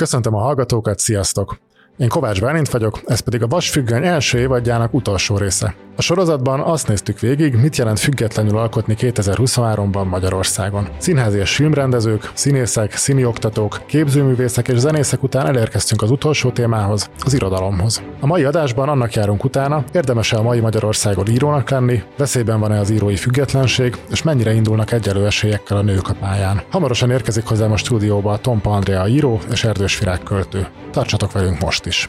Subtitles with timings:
[0.00, 1.58] Köszöntöm a hallgatókat, sziasztok!
[2.00, 5.74] Én Kovács Bálint vagyok, ez pedig a Vasfüggöny első évadjának utolsó része.
[5.96, 10.88] A sorozatban azt néztük végig, mit jelent függetlenül alkotni 2023-ban Magyarországon.
[10.98, 18.02] Színházi és filmrendezők, színészek, színioktatók, képzőművészek és zenészek után elérkeztünk az utolsó témához, az irodalomhoz.
[18.20, 22.90] A mai adásban annak járunk utána, érdemes-e a mai Magyarországon írónak lenni, veszélyben van-e az
[22.90, 26.60] írói függetlenség, és mennyire indulnak egyelő esélyekkel a nők a pályán.
[26.70, 30.66] Hamarosan érkezik hozzám a stúdióba Tompa Andrea író és Erdős Virág költő.
[30.90, 32.08] Tartsatok velünk most is!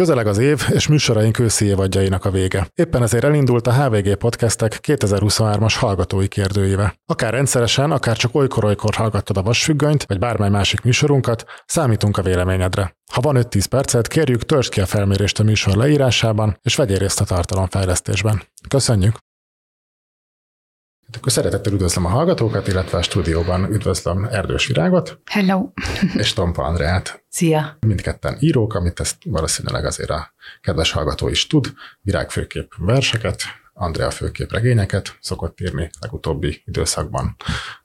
[0.00, 2.66] Közeleg az év, és műsoraink őszi évadjainak a vége.
[2.74, 6.94] Éppen ezért elindult a HVG Podcastek 2023-as hallgatói kérdőíve.
[7.06, 12.96] Akár rendszeresen, akár csak olykor-olykor hallgattad a vasfüggönyt, vagy bármely másik műsorunkat, számítunk a véleményedre.
[13.12, 17.20] Ha van 5-10 percet, kérjük töltsd ki a felmérést a műsor leírásában, és vegyél részt
[17.20, 18.42] a tartalomfejlesztésben.
[18.68, 19.23] Köszönjük!
[21.06, 25.20] Hát akkor szeretettel üdvözlöm a hallgatókat, illetve a stúdióban üdvözlöm Erdős Virágot.
[25.24, 25.70] Hello!
[26.16, 27.24] És Tompa Andreát.
[27.28, 27.76] Szia!
[27.80, 31.72] Mindketten írók, amit ezt valószínűleg azért a kedves hallgató is tud.
[32.00, 37.36] Virág főkép verseket, Andrea főkép regényeket szokott írni legutóbbi időszakban.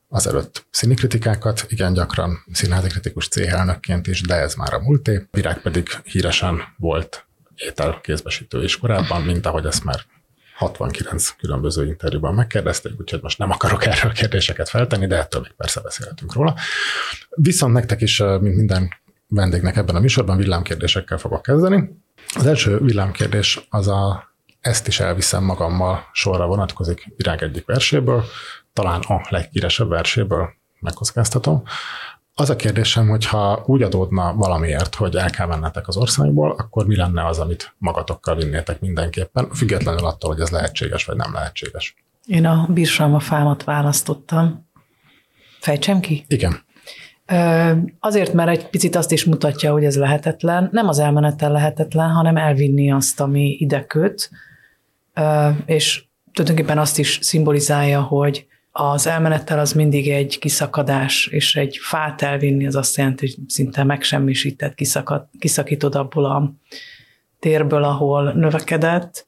[0.08, 5.28] Azelőtt színikritikákat, igen gyakran színházi kritikus céhelnökként is, de ez már a múlté.
[5.31, 7.25] Virág pedig híresen volt
[7.56, 10.00] ételkézbesítő is korábban, mint ahogy ezt már
[10.60, 15.82] 69 különböző interjúban megkérdezték, úgyhogy most nem akarok erről kérdéseket feltenni, de ettől még persze
[15.82, 16.56] beszélhetünk róla.
[17.30, 18.90] Viszont nektek is, mint minden
[19.28, 22.02] vendégnek ebben a műsorban villámkérdésekkel fogok kezdeni.
[22.36, 24.28] Az első villámkérdés az a
[24.62, 28.24] ezt is elviszem magammal sorra vonatkozik virág egyik verséből,
[28.74, 30.50] talán a leghíresebb verséből,
[30.80, 31.64] megkockáztatom.
[32.40, 36.86] Az a kérdésem, hogy ha úgy adódna valamiért, hogy el kell mennetek az országból, akkor
[36.86, 41.96] mi lenne az, amit magatokkal vinnétek mindenképpen, függetlenül attól, hogy ez lehetséges vagy nem lehetséges?
[42.26, 44.68] Én a bírsalma fámat választottam.
[45.59, 46.26] Fejtsem ki?
[46.28, 46.64] Igen.
[48.00, 50.70] Azért, mert egy picit azt is mutatja, hogy ez lehetetlen.
[50.72, 54.30] Nem az elmenettel lehetetlen, hanem elvinni azt, ami ide köt,
[55.66, 56.03] és
[56.34, 58.47] tulajdonképpen azt is szimbolizálja, hogy
[58.81, 63.84] az elmenettel az mindig egy kiszakadás, és egy fát elvinni az azt jelenti, hogy szinte
[63.84, 66.53] megsemmisített, kiszakad, kiszakítod abból a
[67.39, 69.25] térből, ahol növekedett.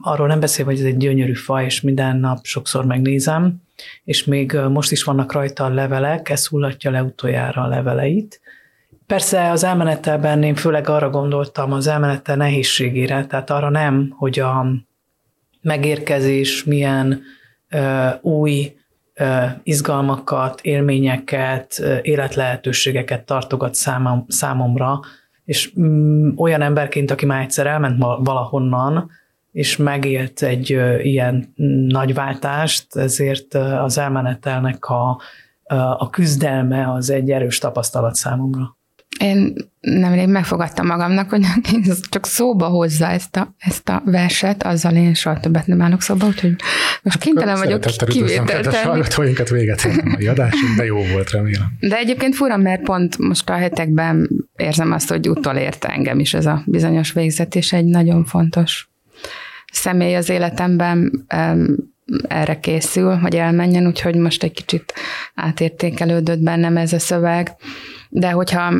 [0.00, 3.62] Arról nem beszél, hogy ez egy gyönyörű fa, és minden nap sokszor megnézem,
[4.04, 8.40] és még most is vannak rajta a levelek, ez hullatja le utoljára a leveleit.
[9.06, 14.66] Persze az elmenettelben én főleg arra gondoltam, az elmenettel nehézségére, tehát arra nem, hogy a
[15.62, 17.22] megérkezés milyen
[18.20, 18.74] új
[19.62, 25.00] izgalmakat, élményeket, életlehetőségeket tartogat számom, számomra,
[25.44, 29.10] és mm, olyan emberként, aki már egyszer elment valahonnan,
[29.52, 30.70] és megélt egy
[31.02, 31.52] ilyen
[31.88, 35.20] nagy váltást, ezért az elmenetelnek a,
[35.98, 38.78] a küzdelme az egy erős tapasztalat számomra.
[39.20, 41.46] Én nemrég megfogadtam magamnak, hogy
[42.10, 46.26] csak szóba hozza ezt a, ezt a verset, azzal én soha többet nem állok szóba,
[46.26, 46.54] úgyhogy
[47.02, 48.84] most kénytelen vagyok kivételt tenni.
[48.84, 51.72] hallgatóinkat véget a mai adásunk, de jó volt, remélem.
[51.80, 56.46] De egyébként fura, mert pont most a hetekben érzem azt, hogy utolérte engem is ez
[56.46, 58.88] a bizonyos végzet, és egy nagyon fontos
[59.72, 61.26] személy az életemben
[62.28, 64.92] erre készül, hogy elmenjen, úgyhogy most egy kicsit
[65.34, 67.52] átértékelődött bennem ez a szöveg.
[68.10, 68.72] De hogyha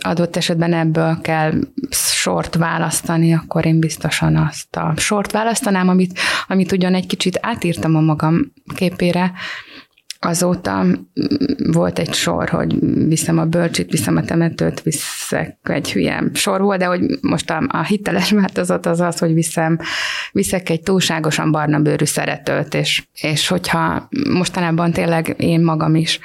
[0.00, 1.52] adott esetben ebből kell
[1.90, 7.96] sort választani, akkor én biztosan azt a sort választanám, amit, amit ugyan egy kicsit átírtam
[7.96, 9.32] a magam képére,
[10.22, 10.86] Azóta
[11.72, 16.78] volt egy sor, hogy viszem a bölcsit, viszem a temetőt, viszek egy hülye sor volt,
[16.78, 19.78] de hogy most a, a hiteles változat az az, hogy viszem,
[20.32, 26.18] viszek egy túlságosan barna bőrű szeretőt, és, és hogyha mostanában tényleg én magam is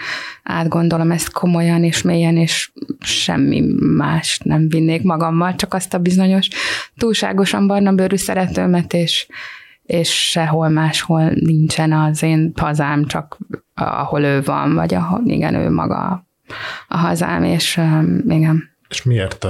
[0.43, 3.63] átgondolom ezt komolyan és mélyen, és semmi
[3.95, 6.47] más nem vinnék magammal, csak azt a bizonyos
[6.97, 9.27] túlságosan barna bőrű szeretőmet, és,
[9.85, 13.37] és sehol máshol nincsen az én hazám, csak
[13.73, 16.25] ahol ő van, vagy ahol igen, ő maga
[16.87, 17.81] a hazám, és
[18.27, 18.63] igen.
[18.89, 19.47] És miért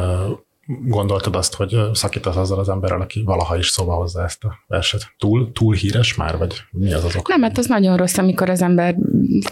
[0.66, 5.14] gondoltad azt, hogy szakítasz azzal az emberrel, aki valaha is szóba hozza ezt a verset?
[5.18, 7.28] Túl, túl híres már, vagy mi az az ok?
[7.28, 8.96] Nem, hát az nagyon rossz, amikor az ember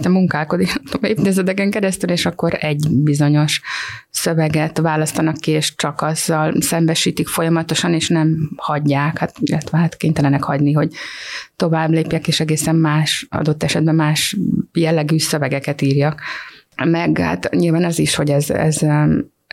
[0.10, 3.62] munkálkodik évtizedeken keresztül, és akkor egy bizonyos
[4.10, 10.44] szöveget választanak ki, és csak azzal szembesítik folyamatosan, és nem hagyják, hát, illetve hát kénytelenek
[10.44, 10.94] hagyni, hogy
[11.56, 14.38] tovább lépjek, és egészen más, adott esetben más
[14.74, 16.22] jellegű szövegeket írjak.
[16.84, 18.82] Meg hát nyilván az is, hogy ez, ez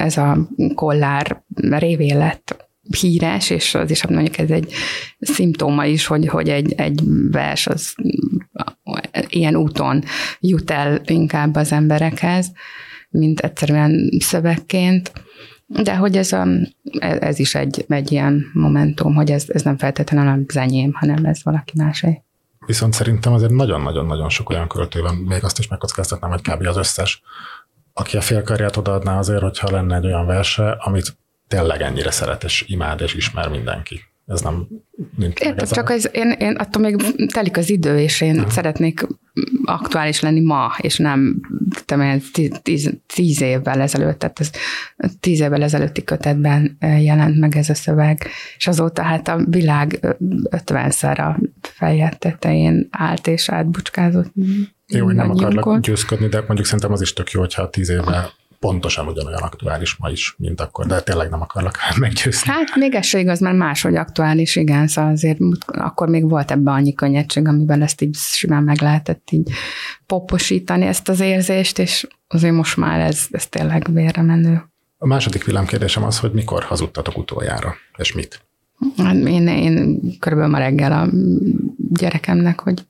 [0.00, 2.68] ez a kollár révén lett
[3.00, 4.72] híres, és az is mondjuk ez egy
[5.20, 7.00] szimptóma is, hogy, hogy egy, egy
[7.30, 7.94] vers az
[9.28, 10.04] ilyen úton
[10.40, 12.52] jut el inkább az emberekhez,
[13.10, 15.12] mint egyszerűen szövegként.
[15.66, 16.46] De hogy ez, a,
[17.00, 21.42] ez is egy, egy ilyen momentum, hogy ez, ez nem feltétlenül a zenyém, hanem ez
[21.42, 22.22] valaki másé.
[22.66, 26.66] Viszont szerintem azért nagyon-nagyon-nagyon sok olyan költő van, még azt is megkockáztatnám, hogy kb.
[26.66, 27.22] az összes,
[27.92, 31.16] aki a félkarját odaadná azért, hogyha lenne egy olyan verse, amit
[31.48, 34.00] tényleg ennyire szeret és imád és ismer mindenki
[34.30, 34.66] ez nem
[35.16, 36.96] nincs Értem, csak az, én, én attól még
[37.32, 38.50] telik az idő, és én uh-huh.
[38.50, 39.06] szeretnék
[39.64, 41.40] aktuális lenni ma, és nem
[41.84, 42.20] tudom,
[42.62, 44.50] tíz, tíz évvel ezelőtt, tehát ez
[45.20, 48.26] tíz évvel ezelőtti kötetben jelent meg ez a szöveg,
[48.56, 50.16] és azóta hát a világ
[50.50, 54.32] ötvenszer a feje tetején állt és átbucskázott.
[54.90, 58.30] Jó, hogy nem akarlak győzködni, de mondjuk szerintem az is tök jó, hogyha tíz évvel
[58.60, 62.52] pontosan ugyanolyan aktuális ma is, mint akkor, de tényleg nem akarlak meggyőzni.
[62.52, 66.94] Hát még ez igaz, mert máshogy aktuális, igen, szóval azért akkor még volt ebben annyi
[66.94, 69.50] könnyedség, amiben ezt így simán meg lehetett így
[70.06, 74.62] poposítani ezt az érzést, és azért most már ez, ez tényleg vérre menő.
[74.98, 78.42] A második villámkérdésem az, hogy mikor hazudtatok utoljára, és mit?
[78.96, 81.08] Hát én, én körülbelül ma reggel a
[81.76, 82.84] gyerekemnek, hogy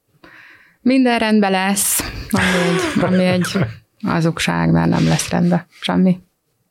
[0.83, 2.01] minden rendben lesz,
[2.31, 3.47] ami egy, ami egy
[4.03, 6.19] azokság, mert nem lesz rendben semmi.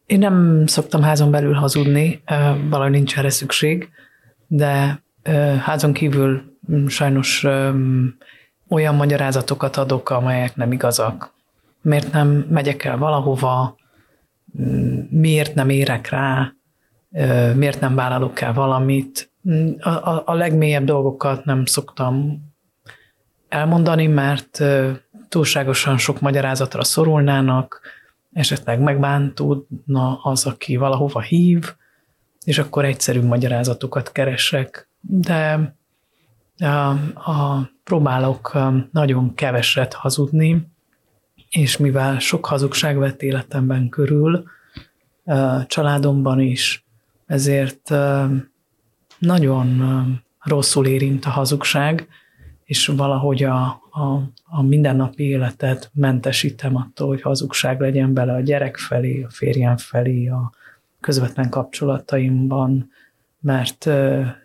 [0.05, 2.21] Én nem szoktam házon belül hazudni,
[2.69, 3.89] valahogy nincs erre szükség,
[4.47, 5.03] de
[5.59, 7.43] házon kívül mm, sajnos
[8.69, 11.33] olyan magyarázatokat adok, amelyek nem igazak.
[11.81, 13.77] Miért nem megyek el valahova,
[14.61, 16.53] mm, miért nem érek rá,
[17.55, 19.31] miért nem vállalok el valamit.
[19.49, 22.43] Mm, a, a, a legmélyebb dolgokat nem szoktam
[23.49, 24.63] elmondani, mert
[25.29, 27.81] túlságosan sok magyarázatra szorulnának,
[28.33, 31.73] esetleg megbántódna az, aki valahova hív,
[32.43, 35.73] és akkor egyszerű magyarázatokat keresek, de
[36.57, 36.67] a,
[37.31, 38.57] a, próbálok
[38.91, 40.67] nagyon keveset hazudni,
[41.49, 44.43] és mivel sok hazugság vett életemben körül,
[45.67, 46.85] családomban is,
[47.25, 47.93] ezért
[49.17, 49.81] nagyon
[50.39, 52.07] rosszul érint a hazugság,
[52.69, 53.61] és valahogy a,
[53.91, 59.77] a, a mindennapi életet mentesítem attól, hogy hazugság legyen bele a gyerek felé, a férjem
[59.77, 60.53] felé, a
[60.99, 62.91] közvetlen kapcsolataimban,
[63.39, 63.89] mert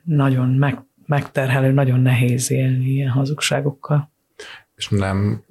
[0.05, 4.11] nagyon meg, megterhelő, nagyon nehéz élni ilyen hazugságokkal.
[4.75, 5.45] És nem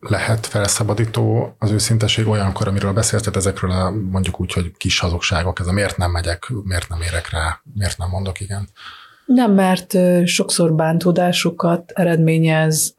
[0.00, 5.66] lehet felszabadító az őszinteség olyankor, amiről beszélted ezekről a mondjuk úgy, hogy kis hazugságok, ez
[5.66, 8.68] a miért nem megyek, miért nem érek rá, miért nem mondok igen.
[9.28, 12.94] Nem, mert sokszor bántódásokat eredményez,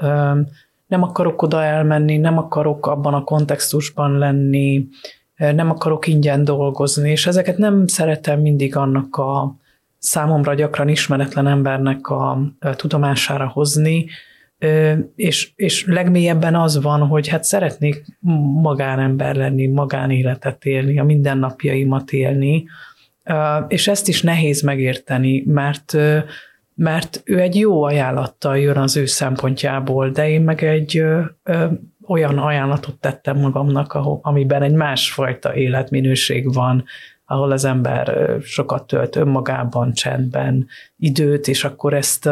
[0.88, 4.88] nem akarok oda elmenni, nem akarok abban a kontextusban lenni,
[5.36, 9.56] nem akarok ingyen dolgozni, és ezeket nem szeretem mindig annak a
[9.98, 12.42] számomra gyakran ismeretlen embernek a
[12.75, 14.06] tudomására hozni,
[15.16, 18.06] és, és legmélyebben az van, hogy hát szeretnék
[18.62, 22.66] magánember lenni, magánéletet élni, a mindennapjaimat élni,
[23.68, 25.98] és ezt is nehéz megérteni, mert
[26.81, 31.04] mert ő egy jó ajánlattal jön az ő szempontjából, de én meg egy
[32.08, 36.84] olyan ajánlatot tettem magamnak, ahol, amiben egy másfajta életminőség van,
[37.26, 40.68] ahol az ember sokat tölt önmagában, csendben,
[40.98, 42.30] időt, és akkor ezt,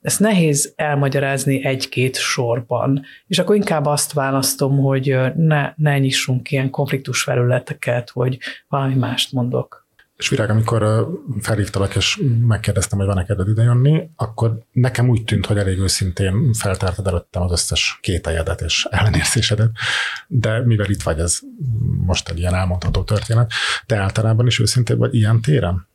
[0.00, 3.02] ezt nehéz elmagyarázni egy-két sorban.
[3.26, 9.32] És akkor inkább azt választom, hogy ne, ne nyissunk ilyen konfliktus felületeket, hogy valami mást
[9.32, 9.87] mondok.
[10.18, 11.08] És Virág, amikor
[11.40, 17.06] felhívtalak, és megkérdeztem, hogy van-e kedved idejönni, akkor nekem úgy tűnt, hogy elég őszintén feltártad
[17.06, 19.70] előttem az összes kételjedet és ellenérzésedet,
[20.26, 21.38] de mivel itt vagy, ez
[22.06, 23.50] most egy ilyen elmondható történet,
[23.86, 25.88] te általában is őszintén vagy ilyen téren?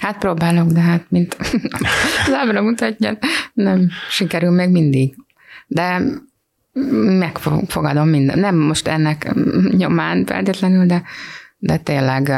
[0.00, 1.36] Hát próbálok, de hát mint
[2.32, 3.18] lábra mutatja,
[3.52, 5.16] nem sikerül meg mindig.
[5.66, 6.02] De
[7.18, 8.38] megfogadom minden.
[8.38, 9.34] Nem most ennek
[9.70, 11.02] nyomán feltétlenül, de,
[11.58, 12.32] de tényleg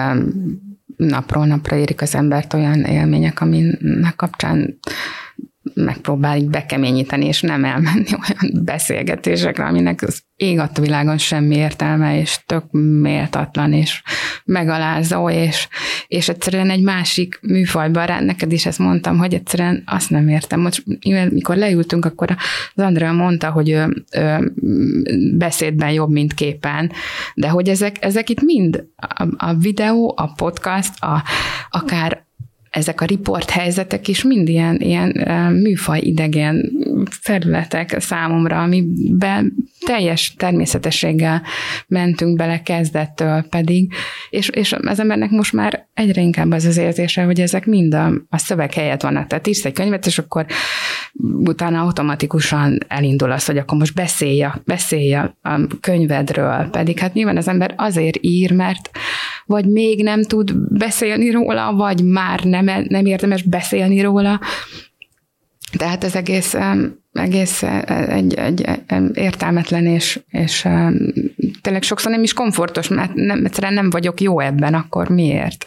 [0.96, 4.78] napról napra érik az embert olyan élmények, aminek kapcsán
[5.84, 12.38] megpróbáljuk bekeményíteni, és nem elmenni olyan beszélgetésekre, aminek az ég a világon semmi értelme, és
[12.46, 12.64] tök
[13.00, 14.02] méltatlan, és
[14.44, 15.68] megalázó, és,
[16.06, 20.60] és egyszerűen egy másik műfajban rá, neked is ezt mondtam, hogy egyszerűen azt nem értem.
[20.60, 20.84] Most,
[21.30, 22.36] mikor leültünk, akkor
[22.74, 24.52] az Andrea mondta, hogy ő, ő,
[25.36, 26.92] beszédben jobb, mint képen,
[27.34, 31.22] de hogy ezek, ezek itt mind a, a videó, a podcast, a,
[31.70, 32.25] akár
[32.70, 35.08] ezek a riport helyzetek is mind ilyen, ilyen
[35.52, 36.72] műfaj idegen
[37.10, 39.52] felületek számomra, amiben
[39.86, 41.42] teljes természetességgel
[41.86, 43.92] mentünk bele kezdettől pedig,
[44.30, 48.12] és, és az embernek most már egyre inkább az az érzése, hogy ezek mind a,
[48.28, 49.26] a szöveg helyett vannak.
[49.26, 50.46] Tehát írsz egy könyvet, és akkor
[51.44, 55.36] utána automatikusan elindul az, hogy akkor most beszélj, beszélj a
[55.80, 58.90] könyvedről, pedig hát nyilván az ember azért ír, mert
[59.46, 64.40] vagy még nem tud beszélni róla, vagy már nem, nem érdemes beszélni róla.
[65.76, 66.56] Tehát ez egész,
[67.12, 70.68] egész e, egy, egy, egy értelmetlen, és, és
[71.60, 75.66] tényleg sokszor nem is komfortos, mert nem, egyszerűen nem vagyok jó ebben, akkor miért?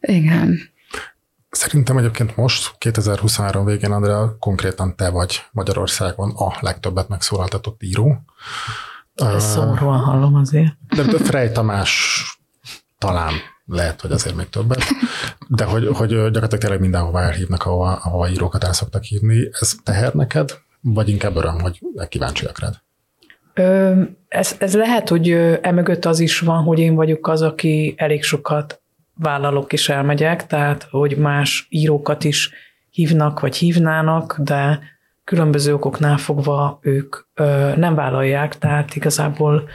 [0.00, 0.60] Igen.
[1.50, 8.24] Szerintem egyébként most, 2023 végén, Andrea, konkrétan te vagy Magyarországon a legtöbbet megszólaltatott író.
[9.14, 10.72] Ezt szomorúan hallom azért.
[10.96, 12.24] De, de Frey Tamás
[13.00, 13.32] talán
[13.66, 14.82] lehet, hogy azért még többet,
[15.48, 19.48] de hogy, hogy gyakorlatilag tényleg mindenhova elhívnak, ahova, ahova írókat el szoktak hívni.
[19.60, 22.74] Ez teher neked, vagy inkább öröm, hogy kíváncsiak rád?
[23.54, 25.30] Ö, ez, ez lehet, hogy
[25.62, 28.80] emögött az is van, hogy én vagyok az, aki elég sokat
[29.14, 32.50] vállalok és elmegyek, tehát hogy más írókat is
[32.90, 34.80] hívnak, vagy hívnának, de
[35.24, 39.68] különböző okoknál fogva ők ö, nem vállalják, tehát igazából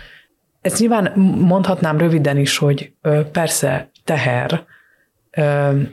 [0.65, 2.93] ezt nyilván mondhatnám röviden is, hogy
[3.31, 4.65] persze teher,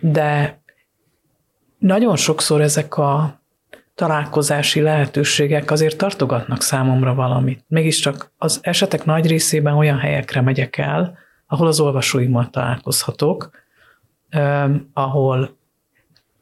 [0.00, 0.60] de
[1.78, 3.40] nagyon sokszor ezek a
[3.94, 7.64] találkozási lehetőségek azért tartogatnak számomra valamit.
[7.68, 13.50] Mégiscsak az esetek nagy részében olyan helyekre megyek el, ahol az olvasóimmal találkozhatok,
[14.92, 15.56] ahol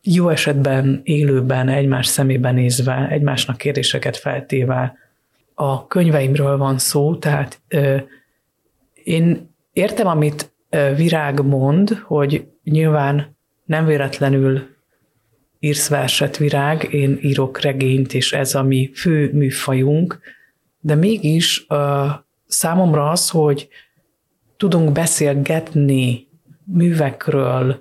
[0.03, 4.95] jó esetben élőben, egymás szemébe nézve, egymásnak kérdéseket feltéve
[5.55, 7.61] a könyveimről van szó, tehát
[9.04, 10.52] én értem, amit
[10.97, 14.69] Virág mond, hogy nyilván nem véletlenül
[15.59, 20.21] írsz verset Virág, én írok regényt, és ez a mi fő műfajunk,
[20.80, 21.76] de mégis uh,
[22.47, 23.69] számomra az, hogy
[24.57, 26.28] tudunk beszélgetni
[26.64, 27.80] művekről,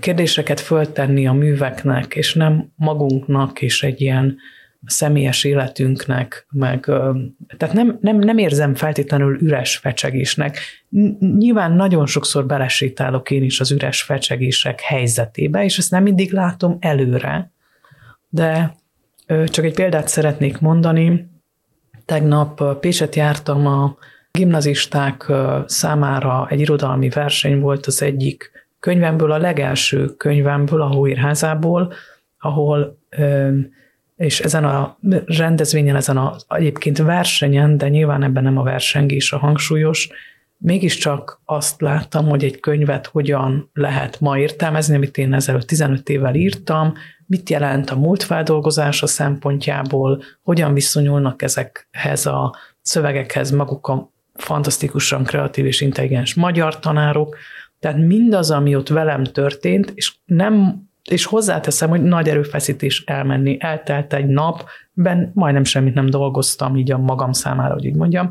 [0.00, 4.36] kérdéseket föltenni a műveknek, és nem magunknak, és egy ilyen
[4.86, 6.80] személyes életünknek, meg
[7.56, 10.58] tehát nem, nem, nem érzem feltétlenül üres fecsegésnek.
[11.18, 16.76] Nyilván nagyon sokszor belesétálok én is az üres fecsegések helyzetébe, és ezt nem mindig látom
[16.80, 17.50] előre,
[18.28, 18.76] de
[19.26, 21.28] csak egy példát szeretnék mondani.
[22.04, 23.96] Tegnap Pécset jártam a
[24.30, 25.32] gimnazisták
[25.66, 28.50] számára egy irodalmi verseny volt az egyik
[28.80, 31.92] könyvemből, a legelső könyvemből, a Hóérházából,
[32.38, 32.98] ahol
[34.16, 39.38] és ezen a rendezvényen, ezen a egyébként versenyen, de nyilván ebben nem a versengés a
[39.38, 40.08] hangsúlyos,
[40.58, 46.34] mégiscsak azt láttam, hogy egy könyvet hogyan lehet ma értelmezni, amit én ezelőtt 15 évvel
[46.34, 46.92] írtam,
[47.26, 55.80] mit jelent a múltfeldolgozása szempontjából, hogyan viszonyulnak ezekhez a szövegekhez maguk a fantasztikusan kreatív és
[55.80, 57.36] intelligens magyar tanárok,
[57.78, 63.56] tehát mindaz, ami ott velem történt, és nem és hozzáteszem, hogy nagy erőfeszítés elmenni.
[63.60, 68.30] Eltelt egy nap, ben majdnem semmit nem dolgoztam így a magam számára, hogy így mondjam,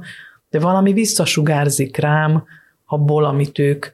[0.49, 2.43] de valami visszasugárzik rám
[2.85, 3.85] abból, amit ők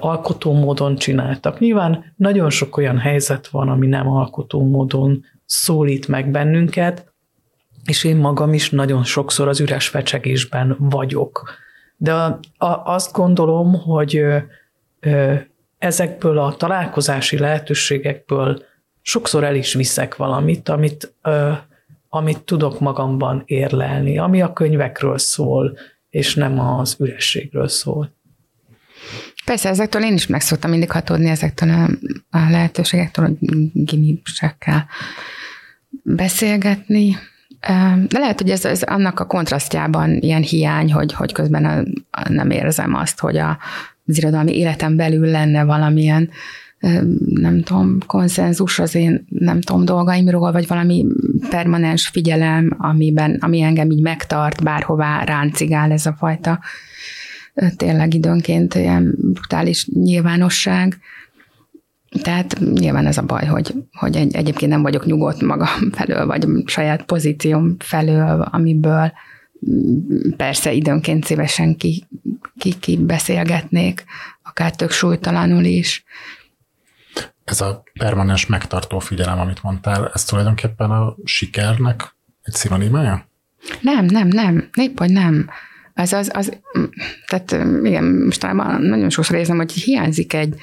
[0.00, 1.58] alkotó módon csináltak.
[1.58, 7.12] Nyilván nagyon sok olyan helyzet van, ami nem alkotó módon szólít meg bennünket,
[7.84, 11.50] és én magam is nagyon sokszor az üres fecsegésben vagyok.
[11.96, 14.16] De a, a, azt gondolom, hogy
[15.00, 15.34] ö,
[15.84, 18.62] ezekből a találkozási lehetőségekből
[19.02, 21.52] sokszor el is viszek valamit, amit, ö,
[22.08, 25.78] amit tudok magamban érlelni, ami a könyvekről szól,
[26.10, 28.12] és nem az ürességről szól.
[29.44, 31.88] Persze, ezektől én is meg szoktam mindig hatódni ezektől a,
[32.38, 33.36] a lehetőségektől, hogy
[33.72, 34.86] gimisekkel
[36.02, 37.16] beszélgetni.
[38.08, 42.28] De lehet, hogy ez, ez annak a kontrasztjában ilyen hiány, hogy, hogy közben a, a
[42.28, 43.58] nem érzem azt, hogy a,
[44.06, 46.30] az irodalmi életem belül lenne valamilyen
[47.26, 51.06] nem tudom, konszenzus az én, nem tudom, dolgaimról, vagy valami
[51.50, 56.60] permanens figyelem, amiben, ami engem így megtart, bárhová ráncigál ez a fajta
[57.76, 60.98] tényleg időnként ilyen brutális nyilvánosság.
[62.22, 66.46] Tehát nyilván ez a baj, hogy, hogy egy, egyébként nem vagyok nyugodt magam felől, vagy
[66.64, 69.12] saját pozícióm felől, amiből
[70.36, 72.04] persze időnként szívesen ki,
[72.58, 74.04] ki, ki beszélgetnék,
[74.42, 76.04] akár tök súlytalanul is.
[77.44, 83.28] Ez a permanens megtartó figyelem, amit mondtál, ez tulajdonképpen a sikernek egy szinonimája?
[83.80, 84.68] Nem, nem, nem.
[84.74, 85.50] Épp, hogy nem.
[85.94, 86.58] Ez az, az,
[87.26, 90.54] tehát igen, mostanában nagyon sokszor érzem, hogy hiányzik egy,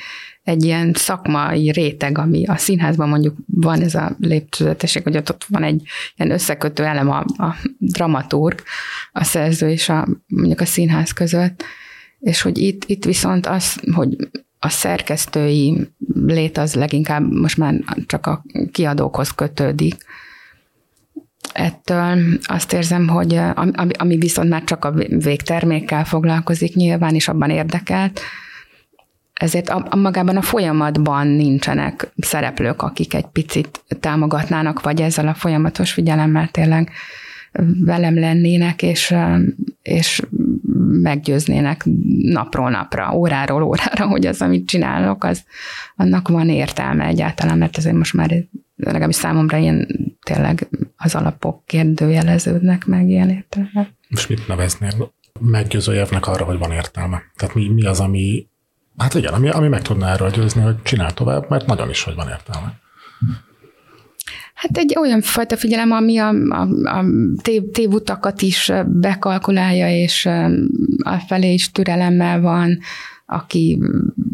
[0.44, 5.64] egy ilyen szakmai réteg, ami a színházban mondjuk van ez a lépcsőzetesség, hogy ott van
[5.64, 5.84] egy
[6.16, 8.64] ilyen összekötő elem a, a dramaturg,
[9.12, 11.64] a szerző és a, mondjuk a színház között,
[12.20, 14.16] és hogy itt, itt viszont az, hogy
[14.60, 15.88] a szerkesztői
[16.26, 17.74] lét az leginkább most már
[18.06, 19.96] csak a kiadókhoz kötődik.
[21.54, 27.50] Ettől azt érzem, hogy ami, ami viszont már csak a végtermékkel foglalkozik nyilván, és abban
[27.50, 28.22] érdekelt,
[29.34, 35.34] ezért a, a magában a folyamatban nincsenek szereplők, akik egy picit támogatnának, vagy ezzel a
[35.34, 36.92] folyamatos figyelemmel tényleg
[37.86, 39.16] velem lennének, és,
[39.82, 40.22] és
[41.02, 41.84] meggyőznének
[42.22, 45.44] napról napra, óráról órára, hogy az, amit csinálok, az
[45.96, 48.44] annak van értelme egyáltalán, mert ezért most már
[48.76, 49.88] legalábbis számomra ilyen
[50.32, 53.90] tényleg az alapok kérdőjeleződnek meg ilyen értelme.
[54.10, 57.22] És mit neveznél meggyőző arra, hogy van értelme?
[57.36, 58.50] Tehát mi, mi az, ami
[58.98, 62.16] Hát igen, ami, ami meg tudná erről győzni, hogy csinál tovább, mert nagyon is, hogy
[62.16, 62.80] van értelme.
[64.54, 67.06] Hát egy olyan fajta figyelem, ami a, a, a
[67.42, 70.26] tév, tévutakat is bekalkulálja, és
[71.04, 72.80] a felé is türelemmel van,
[73.32, 73.80] aki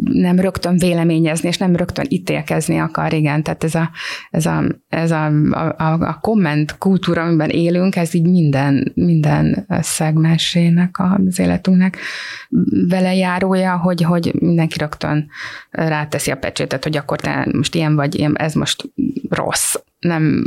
[0.04, 3.44] nem rögtön véleményezni, és nem rögtön ítélkezni akar, igen.
[3.44, 3.92] Tehát ez a,
[4.32, 5.26] ez a, ez a,
[5.78, 11.98] a, a komment kultúra, amiben élünk, ez így minden, minden szegmensének az életünknek
[12.88, 15.30] vele járója, hogy, hogy mindenki rögtön
[15.72, 18.92] ráteszi a pecsétet, hogy akkor te most ilyen vagy, ilyen, ez most
[19.30, 19.76] rossz.
[20.00, 20.44] Nem,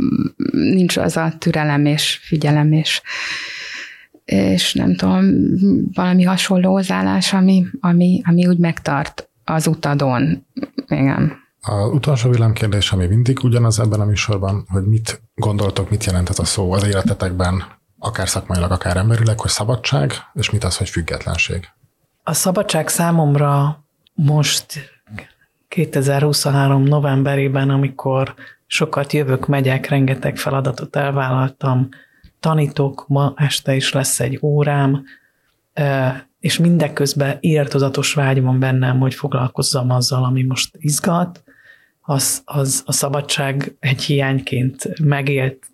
[0.51, 3.01] nincs az a türelem és figyelem és
[4.31, 5.25] és nem tudom,
[5.93, 10.45] valami hasonló hozzáállás, ami, ami, ami úgy megtart az utadon.
[10.87, 11.39] Igen.
[11.61, 16.39] A utolsó villámkérdés, ami mindig ugyanaz ebben a műsorban, hogy mit gondoltok, mit jelent ez
[16.39, 17.63] a szó az életetekben,
[17.99, 21.67] akár szakmailag, akár emberileg, hogy szabadság, és mit az, hogy függetlenség?
[22.23, 23.83] A szabadság számomra
[24.13, 24.65] most
[25.67, 28.33] 2023 novemberében, amikor
[28.65, 31.89] sokat jövök, megyek, rengeteg feladatot elvállaltam,
[32.41, 35.03] tanítok, ma este is lesz egy órám,
[36.39, 41.43] és mindeközben írtozatos vágy van bennem, hogy foglalkozzam azzal, ami most izgat,
[42.01, 45.71] az, az a szabadság egy hiányként megélt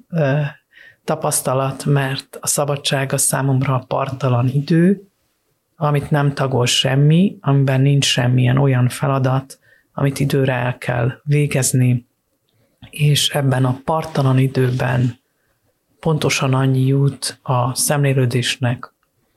[1.03, 5.07] tapasztalat, mert a szabadság a számomra a partalan idő,
[5.75, 9.59] amit nem tagol semmi, amiben nincs semmilyen olyan feladat,
[9.93, 12.07] amit időre el kell végezni,
[12.89, 15.19] és ebben a partalan időben
[15.99, 18.93] pontosan annyi jut a szemlélődésnek,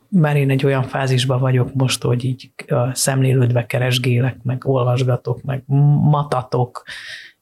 [0.09, 2.51] mert én egy olyan fázisban vagyok most, hogy így
[2.93, 5.63] szemlélődve keresgélek, meg olvasgatok, meg
[6.11, 6.83] matatok,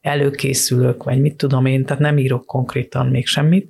[0.01, 3.69] előkészülök, vagy mit tudom én, tehát nem írok konkrétan még semmit.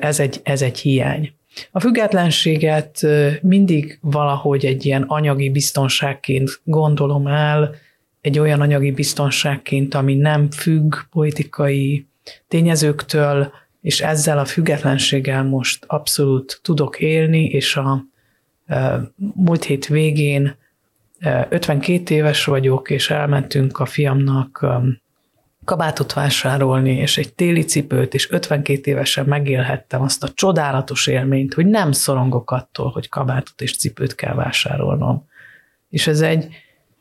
[0.00, 1.32] Ez egy, ez egy hiány.
[1.70, 3.06] A függetlenséget
[3.42, 7.74] mindig valahogy egy ilyen anyagi biztonságként gondolom el,
[8.20, 12.06] egy olyan anyagi biztonságként, ami nem függ politikai
[12.48, 13.52] tényezőktől,
[13.88, 18.04] és ezzel a függetlenséggel most abszolút tudok élni, és a
[19.16, 20.56] múlt hét végén
[21.48, 24.66] 52 éves vagyok, és elmentünk a fiamnak
[25.64, 31.66] kabátot vásárolni, és egy téli cipőt, és 52 évesen megélhettem azt a csodálatos élményt, hogy
[31.66, 35.26] nem szorongok attól, hogy kabátot és cipőt kell vásárolnom.
[35.88, 36.48] És ez egy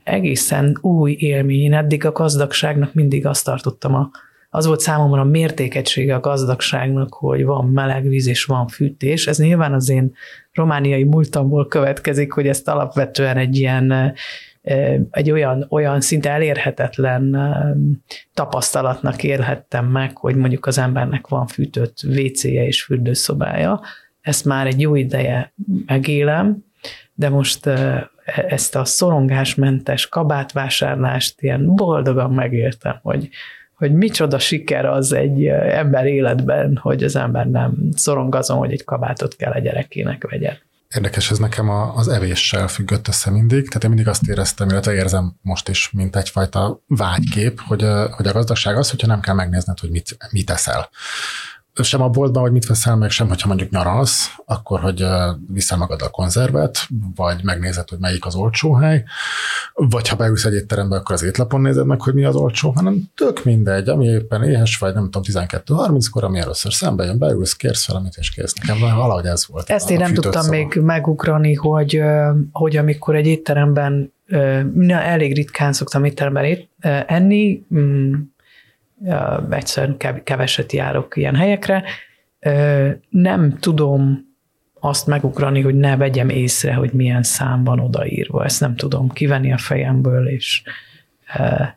[0.04, 1.60] egészen új élmény.
[1.62, 4.10] Én eddig a gazdagságnak mindig azt tartottam a
[4.50, 9.28] az volt számomra a mértékegysége a gazdagságnak, hogy van meleg víz és van fűtés.
[9.28, 10.14] Ez nyilván az én
[10.54, 14.14] romániai múltamból következik, hogy ezt alapvetően egy ilyen
[15.12, 17.38] egy olyan, olyan szinte elérhetetlen
[18.34, 23.82] tapasztalatnak élhettem meg, hogy mondjuk az embernek van fűtött WC-je és fürdőszobája.
[24.22, 25.54] Ezt már egy jó ideje
[25.86, 26.66] megélem,
[27.14, 28.10] de most e,
[28.48, 33.30] ezt a szorongásmentes kabátvásárlást ilyen boldogan megéltem, hogy,
[33.78, 38.84] hogy micsoda siker az egy ember életben, hogy az ember nem szorong azon, hogy egy
[38.84, 40.58] kabátot kell a gyerekének vegyen.
[40.96, 45.36] Érdekes, ez nekem az evéssel függött össze mindig, tehát én mindig azt éreztem, illetve érzem
[45.42, 49.90] most is, mint egyfajta vágykép, hogy, hogy a gazdaság az, hogyha nem kell megnézned, hogy
[49.90, 50.90] mit, mit eszel
[51.84, 55.06] sem a boltban, hogy mit veszel meg, sem, hogyha mondjuk nyaralsz, akkor, hogy
[55.48, 59.04] viszel magad a konzervet, vagy megnézed, hogy melyik az olcsó hely,
[59.74, 63.04] vagy ha beülsz egy étterembe, akkor az étlapon nézed meg, hogy mi az olcsó, hanem
[63.16, 67.88] tök mindegy, ami éppen éhes vagy, nem tudom, 12-30-kor, ami először szembe jön, beülsz, kérsz
[67.88, 68.54] valamit, és kész.
[68.54, 69.70] Nekem valahogy ez volt.
[69.70, 70.56] Ezt én nem tudtam szava.
[70.56, 72.02] még megugrani, hogy,
[72.52, 74.14] hogy amikor egy étteremben,
[74.90, 76.58] elég ritkán szoktam étteremben
[77.08, 78.14] enni, mm,
[79.50, 81.84] egyszerűen keveset járok ilyen helyekre.
[83.10, 84.26] Nem tudom
[84.80, 88.46] azt megugrani, hogy ne vegyem észre, hogy milyen szám van odaírva.
[88.46, 90.62] Ezt nem tudom kivenni a fejemből, és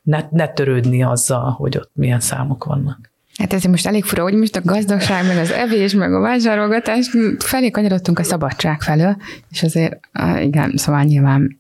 [0.03, 3.13] ne, ne törődni azzal, hogy ott milyen számok vannak.
[3.39, 7.11] Hát ez most elég fura, hogy most a gazdaság, meg az evés, meg a vásárolgatás
[7.39, 9.17] felé kanyarodtunk a szabadság felől,
[9.51, 10.01] és azért,
[10.41, 11.57] igen, szóval nyilván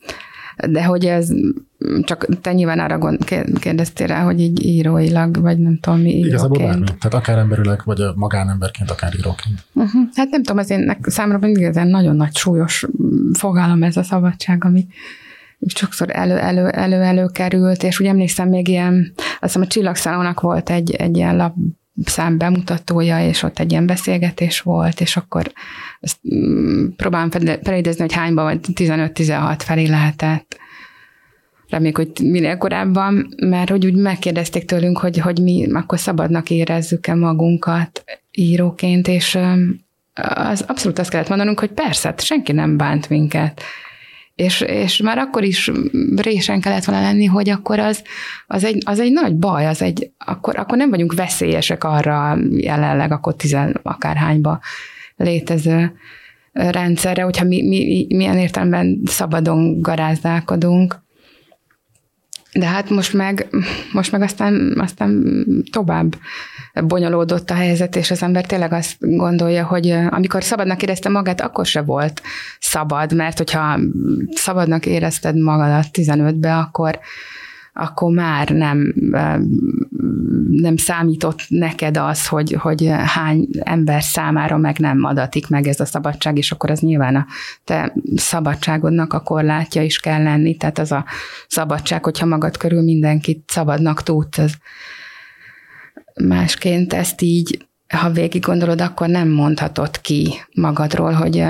[0.68, 1.28] de hogy ez
[2.02, 3.24] csak te nyilván arra gond,
[3.60, 6.26] kérdeztél rá, hogy így íróilag, vagy nem tudom mi íróként.
[6.26, 6.84] Igazából bármi.
[6.84, 9.64] Tehát akár emberileg, vagy magánemberként, akár íróként.
[9.72, 10.02] Uh-huh.
[10.14, 12.86] Hát nem tudom, az én számomra mindig ez nagyon nagy súlyos
[13.32, 14.86] fogalom ez a szabadság, ami
[15.66, 20.70] sokszor elő-elő elő, elő került, és úgy emlékszem még ilyen, azt hiszem a Csillagszalónak volt
[20.70, 21.54] egy, egy ilyen lap
[22.04, 25.52] szám bemutatója, és ott egy ilyen beszélgetés volt, és akkor
[26.00, 27.30] ezt mm, próbálom
[27.62, 30.58] felidézni, hogy hányban, vagy 15-16 felé lehetett.
[31.68, 37.14] Reméljük, hogy minél korábban, mert hogy úgy megkérdezték tőlünk, hogy, hogy mi akkor szabadnak érezzük-e
[37.14, 39.38] magunkat íróként, és
[40.34, 43.62] az abszolút azt kellett mondanunk, hogy persze, hát senki nem bánt minket
[44.40, 45.70] és, és már akkor is
[46.16, 48.02] résen kellett volna lenni, hogy akkor az,
[48.46, 53.12] az, egy, az egy nagy baj, az egy, akkor, akkor nem vagyunk veszélyesek arra jelenleg,
[53.12, 54.60] akkor tizen akárhányba
[55.16, 55.92] létező
[56.52, 61.02] rendszerre, hogyha mi, mi milyen értelemben szabadon garázdálkodunk.
[62.52, 63.48] De hát most meg,
[63.92, 65.24] most meg aztán, aztán
[65.70, 66.16] tovább
[66.84, 71.66] bonyolódott a helyzet, és az ember tényleg azt gondolja, hogy amikor szabadnak érezte magát, akkor
[71.66, 72.22] se volt
[72.60, 73.78] szabad, mert hogyha
[74.30, 76.98] szabadnak érezted magadat 15-be, akkor,
[77.72, 78.94] akkor már nem,
[80.50, 85.84] nem számított neked az, hogy, hogy hány ember számára meg nem adatik meg ez a
[85.84, 87.26] szabadság, és akkor az nyilván a
[87.64, 91.04] te szabadságodnak a korlátja is kell lenni, tehát az a
[91.48, 94.54] szabadság, hogyha magad körül mindenkit szabadnak tudsz, az,
[96.24, 101.44] másként ezt így, ha végig gondolod, akkor nem mondhatod ki magadról, hogy,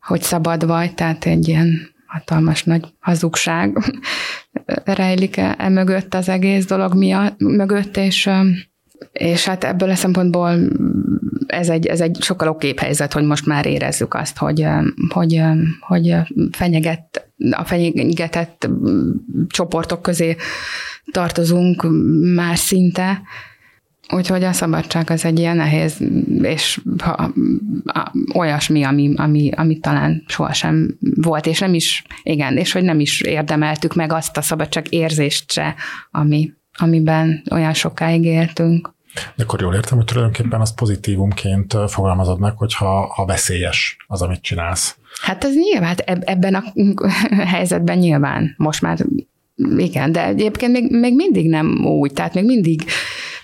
[0.00, 3.78] hogy szabad vagy, tehát egy ilyen hatalmas nagy hazugság
[4.84, 8.30] rejlik -e, e mögött az egész dolog miatt, mögött, és,
[9.12, 10.58] és hát ebből a szempontból
[11.46, 14.66] ez egy, ez egy sokkal okébb helyzet, hogy most már érezzük azt, hogy,
[15.08, 15.42] hogy,
[15.80, 16.14] hogy
[16.50, 18.68] fenyeget, a fenyegetett
[19.48, 20.36] csoportok közé
[21.12, 21.86] tartozunk
[22.34, 23.22] már szinte,
[24.14, 26.00] Úgyhogy a szabadság az egy ilyen nehéz,
[26.42, 27.32] és ha,
[28.34, 33.20] olyasmi, ami, ami, ami talán sohasem volt, és nem is, igen, és hogy nem is
[33.20, 35.74] érdemeltük meg azt a szabadság érzést se,
[36.10, 38.94] ami, amiben olyan sokáig éltünk.
[39.36, 44.22] De akkor jól értem, hogy tulajdonképpen azt pozitívumként fogalmazod meg, hogy ha, ha veszélyes az,
[44.22, 44.96] amit csinálsz.
[45.22, 46.62] Hát ez nyilván, hát ebben a
[47.54, 49.06] helyzetben nyilván most már
[49.76, 52.84] igen, de egyébként még, még mindig nem úgy, tehát még mindig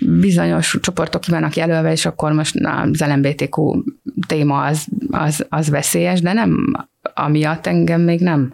[0.01, 3.83] bizonyos csoportok ki vannak jelölve, és akkor most az LMBTQ
[4.27, 6.73] téma az, az, az veszélyes, de nem
[7.15, 8.53] amiatt engem még nem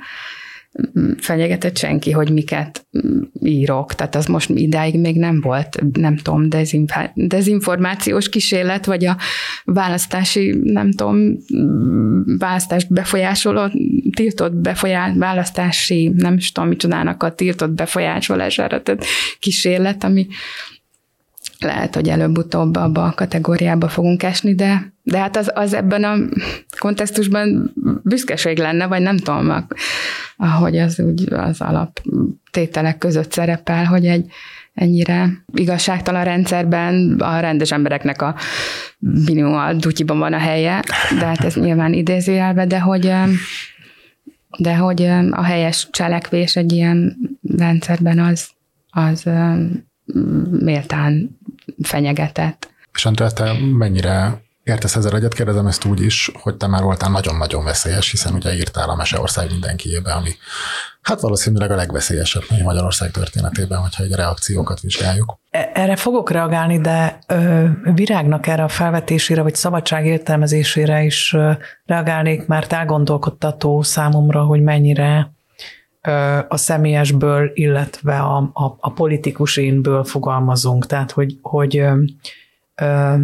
[1.16, 2.87] fenyegetett senki, hogy miket
[3.42, 3.94] írok.
[3.94, 6.48] Tehát az most idáig még nem volt, nem tudom,
[7.14, 9.16] dezinformációs kísérlet, vagy a
[9.64, 11.37] választási, nem tudom,
[12.38, 13.70] választást befolyásoló,
[14.14, 19.04] tiltott befolyás, választási, nem is tudom, micsodának a tiltott befolyásolására tehát
[19.38, 20.26] kísérlet, ami
[21.59, 26.14] lehet, hogy előbb-utóbb abba a kategóriába fogunk esni, de, de hát az, az ebben a
[26.79, 29.67] kontextusban büszkeség lenne, vagy nem tudom,
[30.37, 34.27] ahogy az úgy az alaptételek között szerepel, hogy egy
[34.75, 38.35] ennyire igazságtalan rendszerben a rendes embereknek a
[38.99, 40.83] minimum a dutyiban van a helye,
[41.19, 43.12] de hát ez nyilván idézőjelve, de hogy
[44.59, 47.17] de hogy a helyes cselekvés egy ilyen
[47.57, 48.49] rendszerben az,
[48.90, 49.31] az
[50.51, 51.38] méltán
[51.83, 52.72] fenyegetett.
[52.92, 55.35] És Andrea, te mennyire értesz ezzel egyet?
[55.35, 59.50] Kérdezem ezt úgy is, hogy te már voltál nagyon-nagyon veszélyes, hiszen ugye írtál a Meseország
[59.50, 60.31] mindenkiébe, ami
[61.03, 65.38] hát valószínűleg a legveszélyesebb Magyarország történetében, hogyha egy reakciókat vizsgáljuk.
[65.50, 71.53] E, erre fogok reagálni, de ö, Virágnak erre a felvetésére, vagy szabadság értelmezésére is ö,
[71.87, 75.34] reagálnék, mert elgondolkodtató számomra, hogy mennyire
[76.49, 80.87] a személyesből, illetve a, a, a politikus énből fogalmazunk.
[80.87, 82.03] Tehát, hogy, hogy ö,
[82.75, 83.14] ö,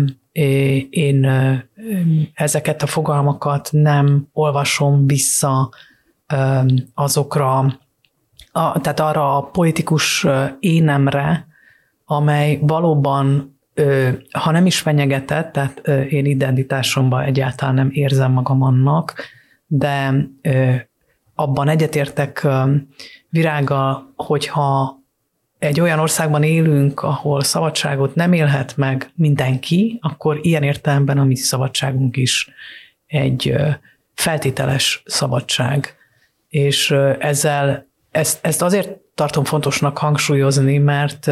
[0.90, 1.54] én ö,
[2.34, 5.70] ezeket a fogalmakat nem olvasom vissza
[6.26, 6.60] ö,
[6.94, 7.58] azokra,
[8.52, 10.26] a, tehát arra a politikus
[10.60, 11.46] énemre,
[12.04, 18.62] amely valóban, ö, ha nem is fenyegetett, tehát ö, én identitásomban egyáltalán nem érzem magam
[18.62, 19.14] annak,
[19.66, 20.74] de ö,
[21.40, 22.46] abban egyetértek
[23.28, 24.98] virága, hogyha
[25.58, 31.36] egy olyan országban élünk, ahol szabadságot nem élhet meg mindenki, akkor ilyen értelemben a mi
[31.36, 32.50] szabadságunk is
[33.06, 33.54] egy
[34.14, 35.94] feltételes szabadság.
[36.48, 41.26] És ezzel ezt, ezt azért tartom fontosnak hangsúlyozni, mert